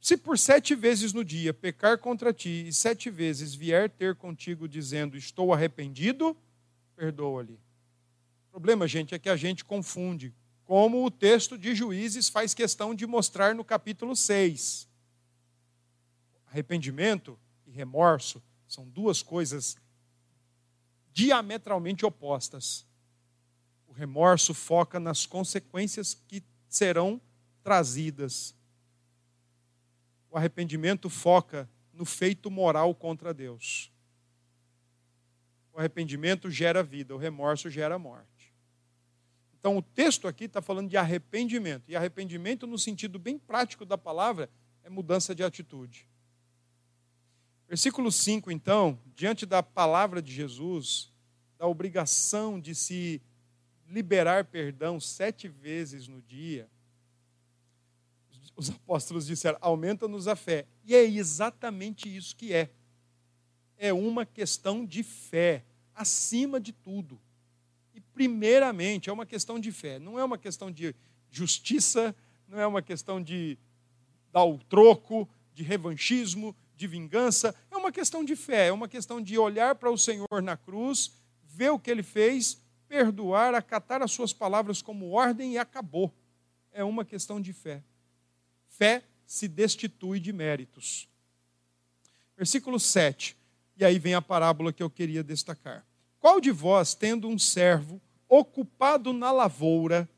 [0.05, 4.69] Se por sete vezes no dia pecar contra ti e sete vezes vier ter contigo
[4.69, 6.37] dizendo estou arrependido,
[6.95, 7.55] perdoa-lhe.
[7.55, 10.35] O problema, gente, é que a gente confunde
[10.67, 14.87] como o texto de Juízes faz questão de mostrar no capítulo 6.
[16.49, 19.75] Arrependimento e remorso são duas coisas
[21.15, 22.87] diametralmente opostas.
[23.89, 27.19] O remorso foca nas consequências que serão
[27.63, 28.55] trazidas.
[30.35, 33.93] O arrependimento foca no feito moral contra Deus.
[35.73, 38.53] O arrependimento gera vida, o remorso gera morte.
[39.57, 41.89] Então, o texto aqui está falando de arrependimento.
[41.89, 44.51] E arrependimento, no sentido bem prático da palavra,
[44.83, 46.09] é mudança de atitude.
[47.69, 51.13] Versículo 5, então, diante da palavra de Jesus,
[51.57, 53.23] da obrigação de se
[53.87, 56.69] liberar perdão sete vezes no dia,
[58.57, 60.67] os apóstolos disseram: aumenta-nos a fé.
[60.85, 62.71] E é exatamente isso que é.
[63.77, 67.21] É uma questão de fé, acima de tudo
[68.15, 70.95] primeiramente, é uma questão de fé, não é uma questão de
[71.31, 72.15] justiça,
[72.49, 73.59] não é uma questão de
[74.33, 79.21] dar o troco, de revanchismo, de vingança, é uma questão de fé, é uma questão
[79.21, 84.13] de olhar para o Senhor na cruz, ver o que ele fez, perdoar, acatar as
[84.13, 86.13] suas palavras como ordem e acabou.
[86.73, 87.83] É uma questão de fé.
[88.77, 91.09] Fé se destitui de méritos.
[92.37, 93.37] Versículo 7.
[93.77, 95.87] E aí vem a parábola que eu queria destacar.
[96.19, 100.09] Qual de vós, tendo um servo ocupado na lavoura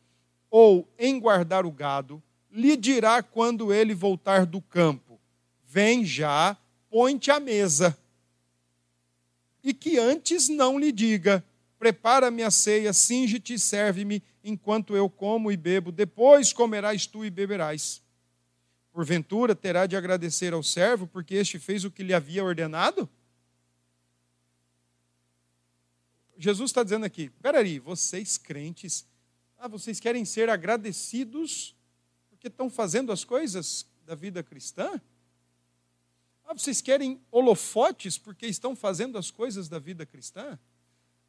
[0.51, 5.21] ou em guardar o gado, lhe dirá quando ele voltar do campo:
[5.67, 6.57] Vem já,
[6.89, 7.99] põe-te à mesa.
[9.63, 11.45] E que antes não lhe diga:
[11.79, 17.29] Prepara-me a ceia, singe-te e serve-me, enquanto eu como e bebo, depois comerás tu e
[17.29, 18.06] beberás.
[18.97, 23.07] Porventura terá de agradecer ao servo, porque este fez o que lhe havia ordenado?
[26.38, 29.07] Jesus está dizendo aqui: peraí, vocês crentes,
[29.59, 31.76] ah, vocês querem ser agradecidos
[32.30, 34.99] porque estão fazendo as coisas da vida cristã?
[36.42, 40.59] Ah, vocês querem holofotes porque estão fazendo as coisas da vida cristã?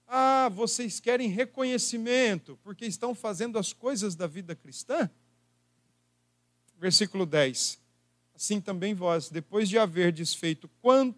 [0.08, 5.12] Ah, vocês querem reconhecimento porque estão fazendo as coisas da vida cristã?
[6.78, 7.80] Versículo 10.
[8.36, 11.18] Assim também vós, depois de haver desfeito quanto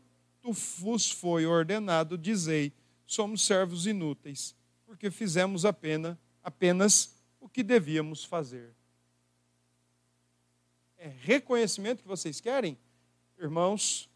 [0.78, 2.72] vos foi ordenado, dizei:
[3.05, 4.55] somos servos inúteis,
[4.86, 8.74] porque fizemos apenas, apenas o que devíamos fazer.
[10.97, 12.78] É reconhecimento que vocês querem?
[13.38, 14.10] Irmãos,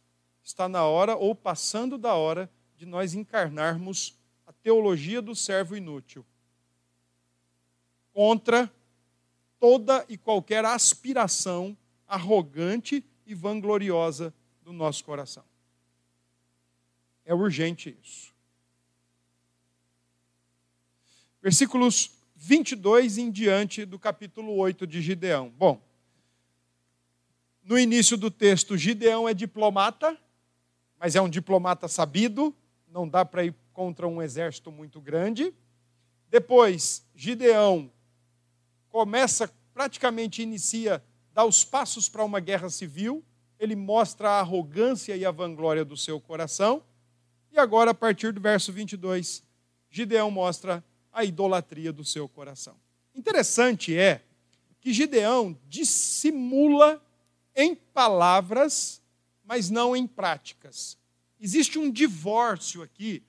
[0.44, 6.26] está na hora ou passando da hora de nós encarnarmos a teologia do servo inútil
[8.14, 8.72] contra
[9.64, 15.46] toda e qualquer aspiração arrogante e vangloriosa do nosso coração.
[17.24, 18.34] É urgente isso.
[21.42, 25.50] Versículos 22 em diante do capítulo 8 de Gideão.
[25.58, 25.82] Bom,
[27.64, 30.20] no início do texto, Gideão é diplomata,
[31.00, 32.54] mas é um diplomata sabido,
[32.86, 35.54] não dá para ir contra um exército muito grande.
[36.30, 37.90] Depois, Gideão
[38.94, 43.26] começa, praticamente inicia, dá os passos para uma guerra civil,
[43.58, 46.84] ele mostra a arrogância e a vanglória do seu coração.
[47.52, 49.44] E agora, a partir do verso 22,
[49.90, 52.76] Gideão mostra a idolatria do seu coração.
[53.16, 54.22] Interessante é
[54.80, 57.04] que Gideão dissimula
[57.56, 59.02] em palavras,
[59.44, 61.00] mas não em práticas.
[61.40, 63.24] Existe um divórcio aqui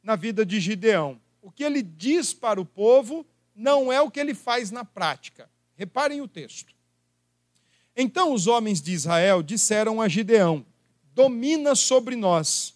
[0.00, 1.20] na vida de Gideão.
[1.40, 5.50] O que ele diz para o povo não é o que ele faz na prática.
[5.74, 6.74] Reparem o texto.
[7.96, 10.64] Então os homens de Israel disseram a Gideão:
[11.14, 12.74] Domina sobre nós,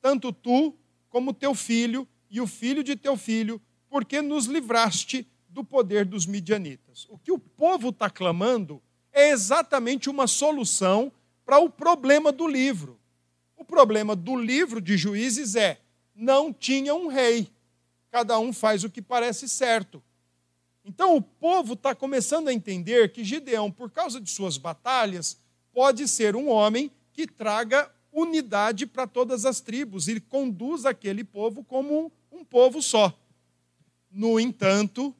[0.00, 0.74] tanto tu
[1.08, 6.26] como teu filho e o filho de teu filho, porque nos livraste do poder dos
[6.26, 7.06] midianitas.
[7.08, 11.12] O que o povo está clamando é exatamente uma solução
[11.44, 12.98] para o problema do livro.
[13.56, 15.80] O problema do livro de juízes é:
[16.14, 17.48] não tinha um rei.
[18.10, 20.02] Cada um faz o que parece certo.
[20.84, 25.38] Então o povo está começando a entender que Gideão, por causa de suas batalhas,
[25.72, 31.64] pode ser um homem que traga unidade para todas as tribos e conduz aquele povo
[31.64, 33.18] como um povo só.
[34.10, 35.14] No entanto,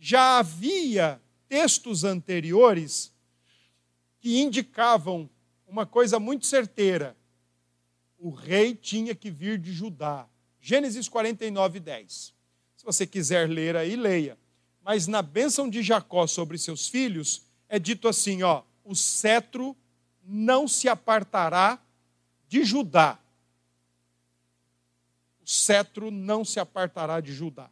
[0.00, 3.12] já havia textos anteriores
[4.18, 5.28] que indicavam
[5.66, 7.16] uma coisa muito certeira:
[8.18, 10.26] o rei tinha que vir de Judá.
[10.60, 12.34] Gênesis 49, 10.
[12.74, 14.38] Se você quiser ler aí, leia.
[14.84, 19.74] Mas na bênção de Jacó sobre seus filhos, é dito assim: ó, o cetro
[20.22, 21.82] não se apartará
[22.46, 23.18] de Judá.
[25.42, 27.70] O cetro não se apartará de Judá.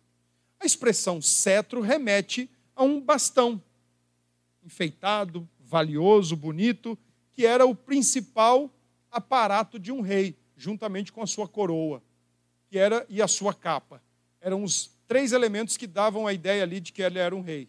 [0.59, 3.63] A expressão cetro remete a um bastão
[4.65, 6.99] enfeitado, valioso, bonito,
[7.33, 8.71] que era o principal
[9.11, 12.03] aparato de um rei, juntamente com a sua coroa,
[12.71, 14.03] que era e a sua capa.
[14.41, 17.69] Eram os três elementos que davam a ideia ali de que ele era um rei.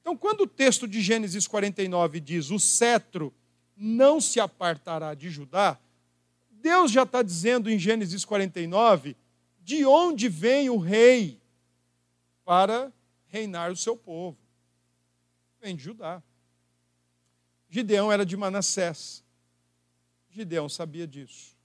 [0.00, 3.32] Então, quando o texto de Gênesis 49 diz: "O cetro
[3.76, 5.78] não se apartará de Judá",
[6.50, 9.16] Deus já está dizendo em Gênesis 49
[9.62, 11.40] de onde vem o rei
[12.44, 12.92] para
[13.26, 14.36] reinar o seu povo.
[15.60, 16.22] Vem de Judá.
[17.68, 19.22] Gideão era de Manassés.
[20.30, 21.56] Gideão sabia disso.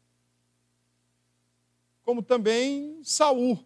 [2.03, 3.65] Como também Saul,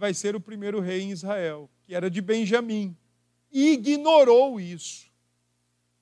[0.00, 2.96] vai ser o primeiro rei em Israel, que era de Benjamim,
[3.52, 5.10] ignorou isso.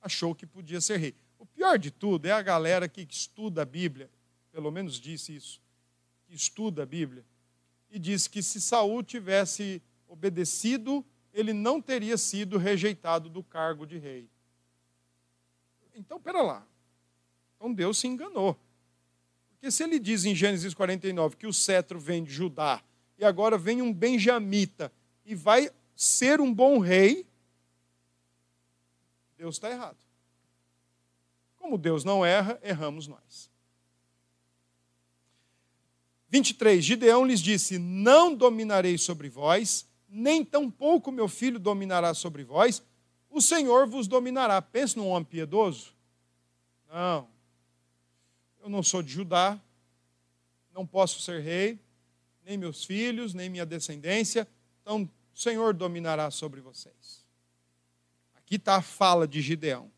[0.01, 1.13] Achou que podia ser rei.
[1.37, 4.09] O pior de tudo é a galera que estuda a Bíblia,
[4.53, 5.61] pelo menos disse isso,
[6.25, 7.25] que estuda a Bíblia,
[7.91, 13.97] e diz que se Saul tivesse obedecido, ele não teria sido rejeitado do cargo de
[13.97, 14.29] rei.
[15.93, 16.65] Então, pera lá.
[17.57, 18.57] Então Deus se enganou.
[19.49, 22.81] Porque se ele diz em Gênesis 49 que o cetro vem de Judá
[23.19, 24.91] e agora vem um benjamita
[25.25, 27.27] e vai ser um bom rei,
[29.37, 29.97] Deus está errado.
[31.57, 33.51] Como Deus não erra, erramos nós.
[36.29, 36.83] 23.
[36.83, 42.81] Gideão lhes disse: Não dominarei sobre vós, nem tampouco meu filho dominará sobre vós,
[43.29, 44.61] o Senhor vos dominará.
[44.61, 45.93] Pense num homem piedoso.
[46.87, 47.27] Não.
[48.61, 49.59] Eu não sou de Judá,
[50.73, 51.79] não posso ser rei,
[52.49, 54.47] nem meus filhos, nem minha descendência.
[54.81, 57.23] Então, o Senhor dominará sobre vocês.
[58.33, 59.91] Aqui está a fala de Gideão.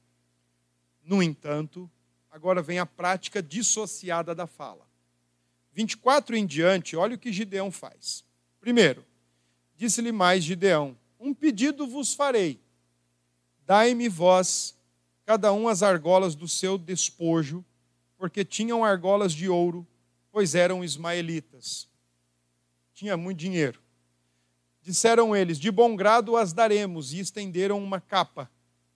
[1.02, 1.89] No entanto,
[2.30, 4.86] agora vem a prática dissociada da fala.
[5.72, 8.26] 24 em diante, olha o que Gideão faz.
[8.60, 9.06] Primeiro,
[9.78, 12.60] disse-lhe mais Gideão: Um pedido vos farei.
[13.66, 14.76] Dai-me vós,
[15.26, 17.64] cada um as argolas do seu despojo,
[18.18, 19.88] porque tinham argolas de ouro,
[20.34, 21.89] pois eram ismaelitas.
[23.02, 23.82] Tinha muito dinheiro.
[24.80, 28.47] Disseram eles: De bom grado as daremos, e estenderam uma capa.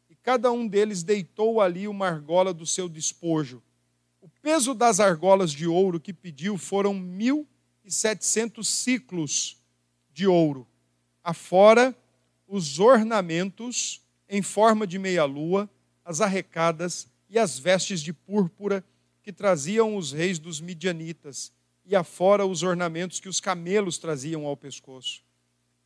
[0.08, 3.64] E cada um deles deitou ali uma argola do seu despojo.
[4.22, 7.48] O peso das argolas de ouro que pediu foram mil
[7.84, 9.58] e setecentos ciclos
[10.14, 10.68] de ouro,
[11.24, 11.98] afora
[12.48, 15.68] os ornamentos em forma de meia-lua,
[16.04, 18.86] as arrecadas e as vestes de púrpura
[19.24, 21.52] que traziam os reis dos midianitas,
[21.86, 25.24] e afora os ornamentos que os camelos traziam ao pescoço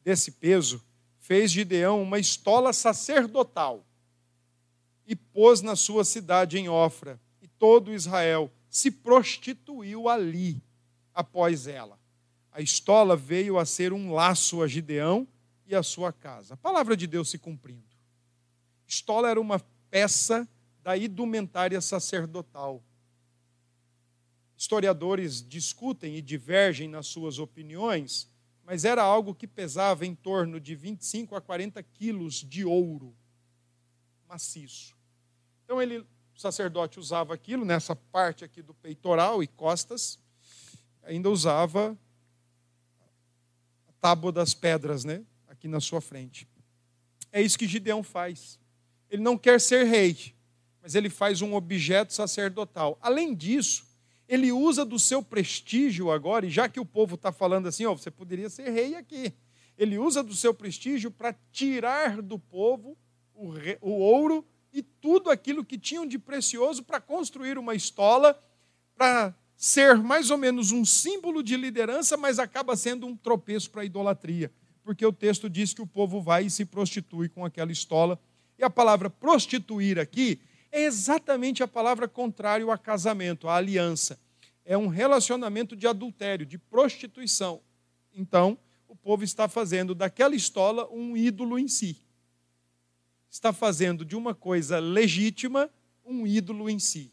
[0.03, 0.83] desse peso,
[1.19, 3.85] fez Gideão uma estola sacerdotal
[5.05, 10.61] e pôs na sua cidade em Ofra, e todo Israel se prostituiu ali
[11.13, 11.99] após ela.
[12.51, 15.27] A estola veio a ser um laço a Gideão
[15.65, 16.53] e a sua casa.
[16.53, 17.95] A palavra de Deus se cumprindo.
[18.87, 20.47] Estola era uma peça
[20.81, 22.83] da indumentária sacerdotal.
[24.59, 28.29] Historiadores discutem e divergem nas suas opiniões
[28.69, 33.15] mas era algo que pesava em torno de 25 a 40 quilos de ouro
[34.27, 34.95] maciço.
[35.63, 40.19] Então ele, o sacerdote usava aquilo nessa parte aqui do peitoral e costas,
[41.01, 41.97] ainda usava
[43.87, 46.47] a tábua das pedras, né, aqui na sua frente.
[47.31, 48.59] É isso que Gideão faz.
[49.09, 50.35] Ele não quer ser rei,
[50.79, 52.99] mas ele faz um objeto sacerdotal.
[53.01, 53.88] Além disso,
[54.29, 57.95] ele usa do seu prestígio agora, e já que o povo está falando assim, ó,
[57.95, 59.33] você poderia ser rei aqui.
[59.75, 62.95] Ele usa do seu prestígio para tirar do povo
[63.33, 68.39] o, re, o ouro e tudo aquilo que tinham de precioso para construir uma estola,
[68.95, 73.81] para ser mais ou menos um símbolo de liderança, mas acaba sendo um tropeço para
[73.81, 74.51] a idolatria.
[74.83, 78.19] Porque o texto diz que o povo vai e se prostitui com aquela estola.
[78.59, 80.39] E a palavra prostituir aqui
[80.71, 84.19] é exatamente a palavra contrária a casamento, a aliança.
[84.63, 87.61] É um relacionamento de adultério, de prostituição.
[88.13, 88.57] Então,
[88.87, 92.01] o povo está fazendo daquela estola um ídolo em si.
[93.29, 95.69] Está fazendo de uma coisa legítima
[96.05, 97.11] um ídolo em si.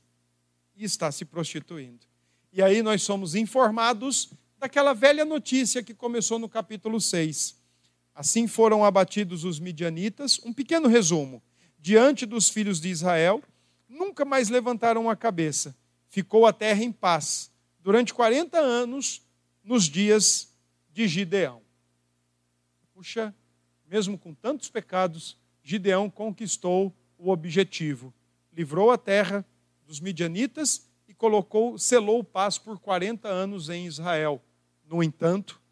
[0.75, 2.07] E está se prostituindo.
[2.53, 7.57] E aí nós somos informados daquela velha notícia que começou no capítulo 6.
[8.15, 10.41] Assim foram abatidos os midianitas.
[10.45, 11.43] Um pequeno resumo
[11.87, 13.41] diante dos filhos de Israel,
[13.89, 15.72] nunca mais levantaram a cabeça.
[16.09, 19.22] Ficou a terra em paz durante 40 anos
[19.62, 20.53] nos dias
[20.93, 21.62] de Gideão.
[22.93, 23.32] Puxa,
[23.89, 28.12] mesmo com tantos pecados, Gideão conquistou o objetivo.
[28.53, 29.47] Livrou a terra
[29.87, 34.43] dos midianitas e colocou, selou paz por 40 anos em Israel.
[34.84, 35.62] No entanto,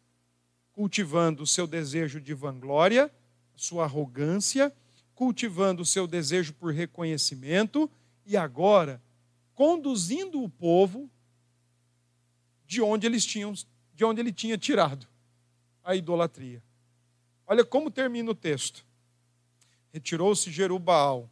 [0.71, 3.11] cultivando o seu desejo de vanglória,
[3.53, 4.73] sua arrogância,
[5.15, 7.89] cultivando o seu desejo por reconhecimento
[8.25, 9.01] e agora
[9.55, 11.09] conduzindo o povo
[12.67, 13.53] de onde eles tinham,
[13.93, 15.07] de onde ele tinha tirado
[15.83, 16.61] a idolatria.
[17.47, 18.85] Olha como termina o texto.
[19.93, 21.29] Retirou-se Jerubaal,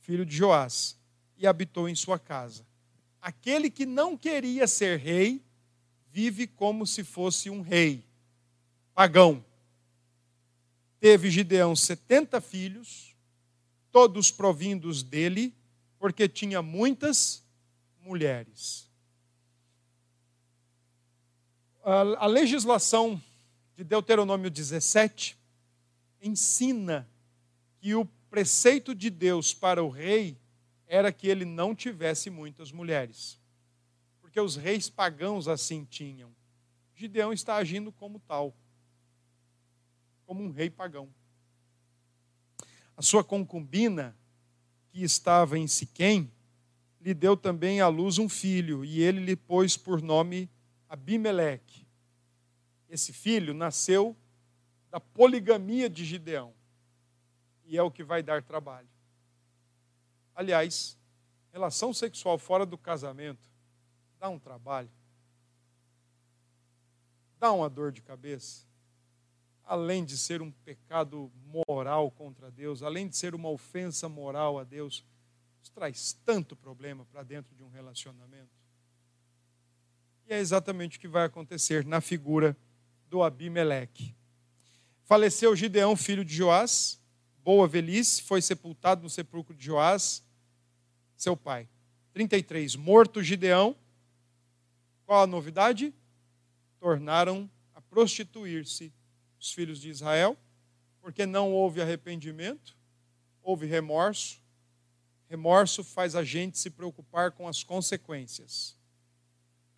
[0.00, 0.96] filho de Joás,
[1.36, 2.64] e habitou em sua casa.
[3.20, 5.44] Aquele que não queria ser rei,
[6.10, 8.02] vive como se fosse um rei,
[8.94, 9.44] pagão.
[10.98, 13.05] Teve Gideão setenta filhos,
[13.96, 15.56] todos provindos dele,
[15.98, 17.42] porque tinha muitas
[18.02, 18.90] mulheres.
[21.82, 23.18] A legislação
[23.74, 25.38] de Deuteronômio 17
[26.20, 27.08] ensina
[27.78, 30.38] que o preceito de Deus para o rei
[30.86, 33.40] era que ele não tivesse muitas mulheres.
[34.20, 36.36] Porque os reis pagãos assim tinham.
[36.94, 38.54] Gideão está agindo como tal,
[40.26, 41.08] como um rei pagão.
[42.96, 44.16] A sua concubina,
[44.88, 46.32] que estava em Siquém,
[47.00, 50.50] lhe deu também à luz um filho, e ele lhe pôs por nome
[50.88, 51.86] Abimeleque.
[52.88, 54.16] Esse filho nasceu
[54.90, 56.54] da poligamia de Gideão,
[57.64, 58.88] e é o que vai dar trabalho.
[60.34, 60.96] Aliás,
[61.52, 63.50] relação sexual fora do casamento
[64.18, 64.90] dá um trabalho,
[67.38, 68.66] dá uma dor de cabeça
[69.66, 71.30] além de ser um pecado
[71.66, 75.04] moral contra Deus, além de ser uma ofensa moral a Deus,
[75.60, 78.48] isso traz tanto problema para dentro de um relacionamento.
[80.28, 82.56] E é exatamente o que vai acontecer na figura
[83.08, 84.14] do Abimeleque.
[85.02, 87.00] Faleceu Gideão, filho de Joás,
[87.42, 90.24] boa velhice, foi sepultado no sepulcro de Joás,
[91.16, 91.68] seu pai.
[92.12, 92.76] 33.
[92.76, 93.76] Morto Gideão,
[95.04, 95.92] qual a novidade?
[96.78, 98.92] Tornaram a prostituir-se
[99.46, 100.36] os filhos de Israel,
[101.00, 102.76] porque não houve arrependimento,
[103.42, 104.40] houve remorso.
[105.28, 108.76] Remorso faz a gente se preocupar com as consequências.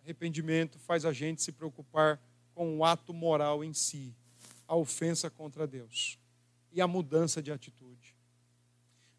[0.03, 2.19] Arrependimento faz a gente se preocupar
[2.55, 4.15] com o ato moral em si,
[4.67, 6.17] a ofensa contra Deus
[6.71, 8.15] e a mudança de atitude.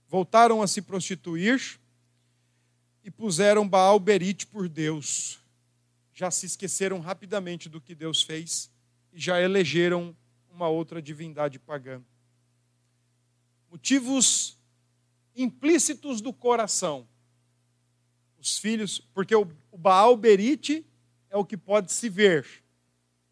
[0.09, 1.79] Voltaram a se prostituir
[3.05, 5.39] e puseram Baal Berite por Deus.
[6.13, 8.69] Já se esqueceram rapidamente do que Deus fez
[9.13, 10.17] e já elegeram
[10.53, 12.03] uma outra divindade pagã.
[13.71, 14.59] Motivos
[15.35, 17.07] implícitos do coração.
[18.39, 20.85] Os filhos, porque o Baal Berite
[21.29, 22.47] é o que pode se ver,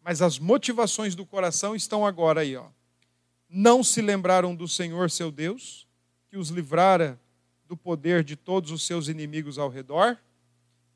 [0.01, 2.67] mas as motivações do coração estão agora aí, ó.
[3.49, 5.87] Não se lembraram do Senhor seu Deus,
[6.29, 7.19] que os livrara
[7.67, 10.17] do poder de todos os seus inimigos ao redor,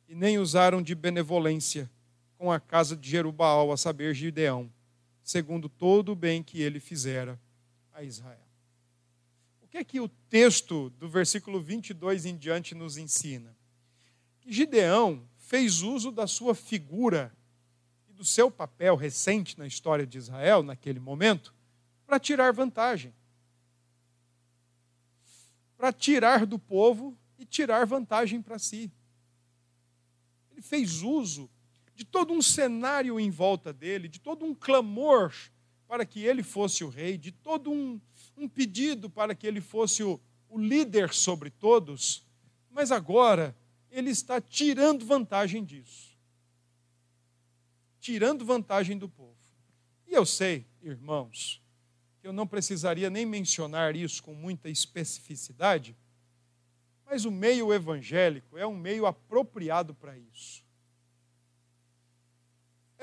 [0.07, 1.89] e nem usaram de benevolência
[2.37, 4.71] com a casa de Jerubaal, a saber, Gideão
[5.23, 7.39] segundo todo o bem que ele fizera
[7.93, 8.45] a Israel.
[9.61, 13.55] O que é que o texto do versículo 22 em diante nos ensina?
[14.41, 17.35] Que Gideão fez uso da sua figura
[18.09, 21.53] e do seu papel recente na história de Israel, naquele momento,
[22.05, 23.13] para tirar vantagem.
[25.77, 28.91] Para tirar do povo e tirar vantagem para si.
[30.51, 31.49] Ele fez uso
[31.95, 35.33] de todo um cenário em volta dele, de todo um clamor
[35.87, 37.99] para que ele fosse o rei, de todo um,
[38.35, 40.19] um pedido para que ele fosse o,
[40.49, 42.25] o líder sobre todos,
[42.69, 43.55] mas agora
[43.91, 46.17] ele está tirando vantagem disso.
[47.99, 49.37] Tirando vantagem do povo.
[50.07, 51.61] E eu sei, irmãos,
[52.19, 55.95] que eu não precisaria nem mencionar isso com muita especificidade,
[57.05, 60.63] mas o meio evangélico é um meio apropriado para isso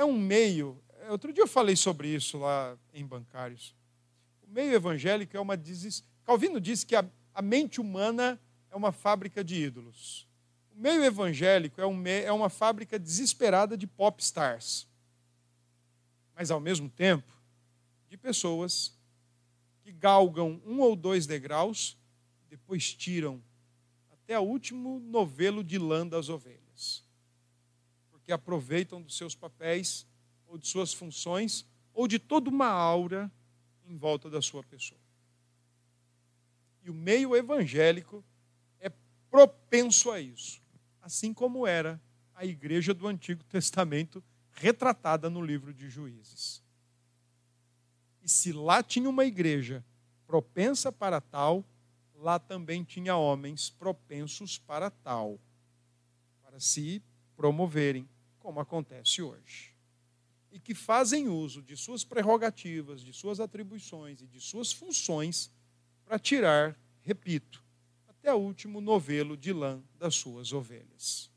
[0.01, 0.83] é um meio.
[1.11, 3.77] Outro dia eu falei sobre isso lá em bancários.
[4.43, 5.57] O meio evangélico é uma.
[5.57, 6.03] Des...
[6.25, 8.41] Calvino disse que a, a mente humana
[8.71, 10.27] é uma fábrica de ídolos.
[10.75, 12.23] O meio evangélico é, um me...
[12.23, 14.89] é uma fábrica desesperada de pop stars.
[16.35, 17.31] Mas, ao mesmo tempo,
[18.09, 18.99] de pessoas
[19.83, 21.99] que galgam um ou dois degraus,
[22.49, 23.43] depois tiram
[24.11, 26.60] até o último novelo de lã das ovelhas
[28.31, 30.07] que aproveitam dos seus papéis
[30.47, 33.29] ou de suas funções ou de toda uma aura
[33.85, 35.01] em volta da sua pessoa.
[36.85, 38.25] E o meio evangélico
[38.79, 38.89] é
[39.29, 40.63] propenso a isso,
[41.03, 42.01] assim como era
[42.33, 44.23] a igreja do Antigo Testamento
[44.53, 46.63] retratada no livro de Juízes.
[48.23, 49.85] E se lá tinha uma igreja
[50.25, 51.65] propensa para tal,
[52.15, 55.41] lá também tinha homens propensos para tal,
[56.45, 57.03] para se
[57.35, 58.09] promoverem
[58.51, 59.73] como acontece hoje.
[60.51, 65.53] E que fazem uso de suas prerrogativas, de suas atribuições e de suas funções
[66.05, 67.63] para tirar, repito,
[68.09, 71.31] até o último novelo de lã das suas ovelhas.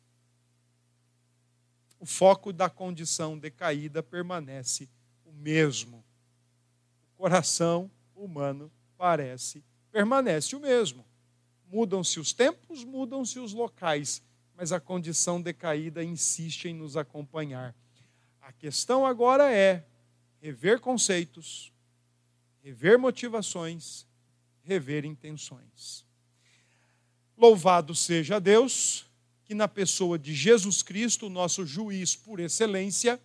[1.99, 4.89] O foco da condição decaída permanece
[5.23, 6.03] o mesmo.
[7.03, 11.05] O coração humano parece permanece o mesmo.
[11.67, 14.23] Mudam-se os tempos, mudam-se os locais,
[14.55, 17.75] mas a condição decaída insiste em nos acompanhar.
[18.41, 19.85] A questão agora é
[20.41, 21.71] rever conceitos,
[22.61, 24.05] rever motivações,
[24.63, 26.05] rever intenções.
[27.37, 29.05] Louvado seja Deus,
[29.43, 33.19] que na pessoa de Jesus Cristo, nosso juiz por excelência,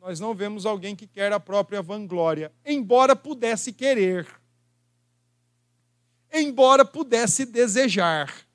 [0.00, 4.26] nós não vemos alguém que quer a própria vanglória, embora pudesse querer,
[6.32, 8.47] embora pudesse desejar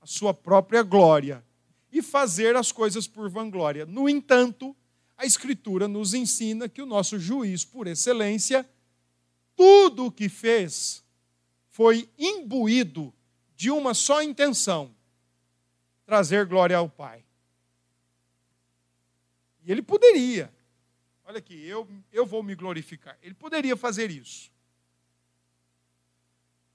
[0.00, 1.44] a sua própria glória
[1.92, 3.84] e fazer as coisas por vanglória.
[3.84, 4.76] No entanto,
[5.16, 8.68] a Escritura nos ensina que o nosso juiz por excelência,
[9.54, 11.04] tudo o que fez
[11.68, 13.12] foi imbuído
[13.54, 14.94] de uma só intenção:
[16.06, 17.24] trazer glória ao Pai.
[19.62, 20.50] E ele poderia,
[21.24, 23.18] olha aqui, eu, eu vou me glorificar.
[23.22, 24.50] Ele poderia fazer isso.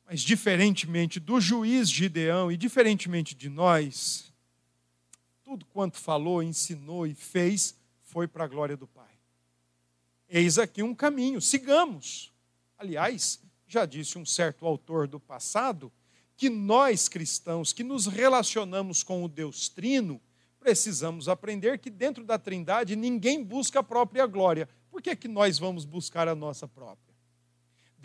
[0.05, 4.31] Mas, diferentemente do juiz Gideão e diferentemente de nós,
[5.43, 9.13] tudo quanto falou, ensinou e fez foi para a glória do Pai.
[10.27, 12.31] Eis aqui um caminho, sigamos.
[12.77, 15.91] Aliás, já disse um certo autor do passado
[16.37, 20.21] que nós cristãos que nos relacionamos com o Deus Trino,
[20.59, 24.67] precisamos aprender que dentro da Trindade ninguém busca a própria glória.
[24.89, 27.04] Por que, que nós vamos buscar a nossa própria?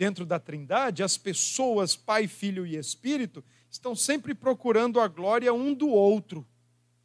[0.01, 5.75] Dentro da Trindade, as pessoas, Pai, Filho e Espírito, estão sempre procurando a glória um
[5.75, 6.43] do outro.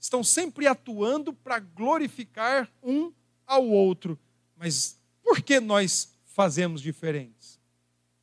[0.00, 3.12] Estão sempre atuando para glorificar um
[3.46, 4.18] ao outro.
[4.56, 7.60] Mas por que nós fazemos diferentes?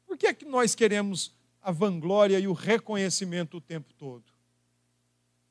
[0.08, 4.26] Por que é que nós queremos a vanglória e o reconhecimento o tempo todo?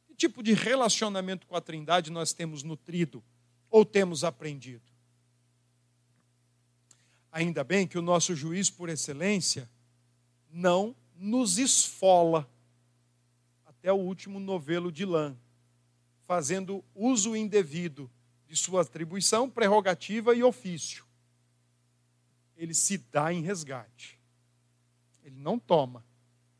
[0.09, 3.23] Que tipo de relacionamento com a Trindade nós temos nutrido
[3.71, 4.92] ou temos aprendido?
[7.33, 9.69] Ainda bem que o nosso juiz por excelência
[10.51, 12.47] não nos esfola
[13.65, 15.35] até o último novelo de lã,
[16.27, 18.11] fazendo uso indevido
[18.47, 21.07] de sua atribuição, prerrogativa e ofício.
[22.55, 24.21] Ele se dá em resgate.
[25.25, 26.05] Ele não toma,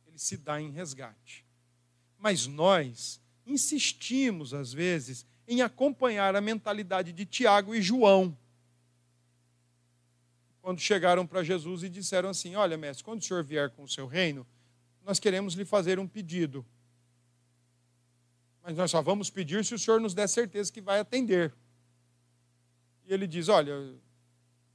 [0.07, 1.45] ele se dá em resgate.
[2.17, 8.35] Mas nós insistimos, às vezes, em acompanhar a mentalidade de Tiago e João
[10.63, 13.87] quando chegaram para Jesus e disseram assim: Olha, mestre, quando o senhor vier com o
[13.87, 14.47] seu reino,
[15.03, 16.65] nós queremos lhe fazer um pedido.
[18.63, 21.53] Mas nós só vamos pedir se o senhor nos der certeza que vai atender.
[23.05, 23.99] E ele diz: Olha, o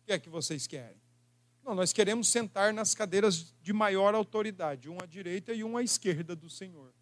[0.04, 1.00] que é que vocês querem?
[1.64, 5.82] Não, nós queremos sentar nas cadeiras de maior autoridade, uma à direita e uma à
[5.82, 6.92] esquerda do Senhor.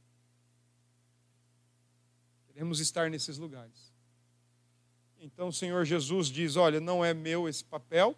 [2.47, 3.93] Queremos estar nesses lugares.
[5.18, 8.16] Então o Senhor Jesus diz: Olha, não é meu esse papel,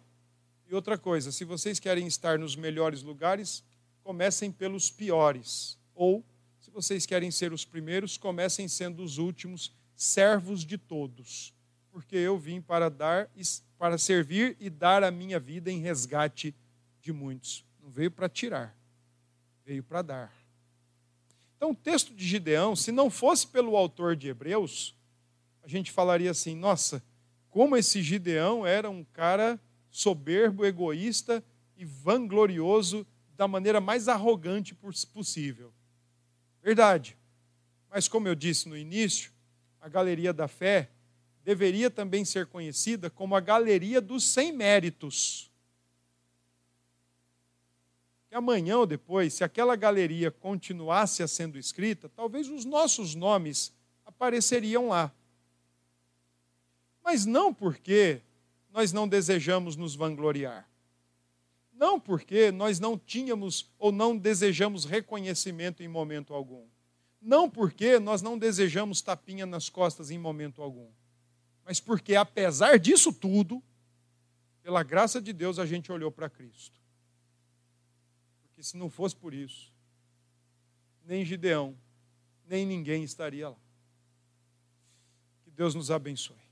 [0.69, 3.63] e outra coisa, se vocês querem estar nos melhores lugares,
[4.03, 5.79] comecem pelos piores.
[5.95, 6.23] Ou,
[6.59, 11.55] se vocês querem ser os primeiros, comecem sendo os últimos, servos de todos.
[11.91, 13.27] Porque eu vim para dar,
[13.79, 16.53] para servir e dar a minha vida em resgate
[17.01, 17.65] de muitos.
[17.81, 18.77] Não veio para tirar,
[19.65, 20.33] veio para dar.
[21.57, 24.95] Então, o texto de Gideão, se não fosse pelo autor de Hebreus,
[25.63, 27.03] a gente falaria assim: nossa,
[27.49, 29.59] como esse Gideão era um cara
[29.89, 31.43] soberbo, egoísta
[31.77, 34.75] e vanglorioso da maneira mais arrogante
[35.13, 35.73] possível.
[36.61, 37.17] Verdade.
[37.89, 39.31] Mas, como eu disse no início,
[39.81, 40.89] a galeria da fé
[41.43, 45.49] deveria também ser conhecida como a galeria dos sem méritos.
[48.27, 53.73] Que amanhã ou depois, se aquela galeria continuasse sendo escrita, talvez os nossos nomes
[54.05, 55.11] apareceriam lá.
[57.03, 58.21] Mas não porque
[58.69, 60.69] nós não desejamos nos vangloriar.
[61.73, 66.67] Não porque nós não tínhamos ou não desejamos reconhecimento em momento algum.
[67.21, 70.89] Não porque nós não desejamos tapinha nas costas em momento algum.
[71.63, 73.63] Mas porque, apesar disso tudo,
[74.61, 76.77] pela graça de Deus, a gente olhou para Cristo.
[78.43, 79.71] Porque se não fosse por isso,
[81.05, 81.77] nem Gideão,
[82.45, 83.57] nem ninguém estaria lá.
[85.43, 86.48] Que Deus nos abençoe.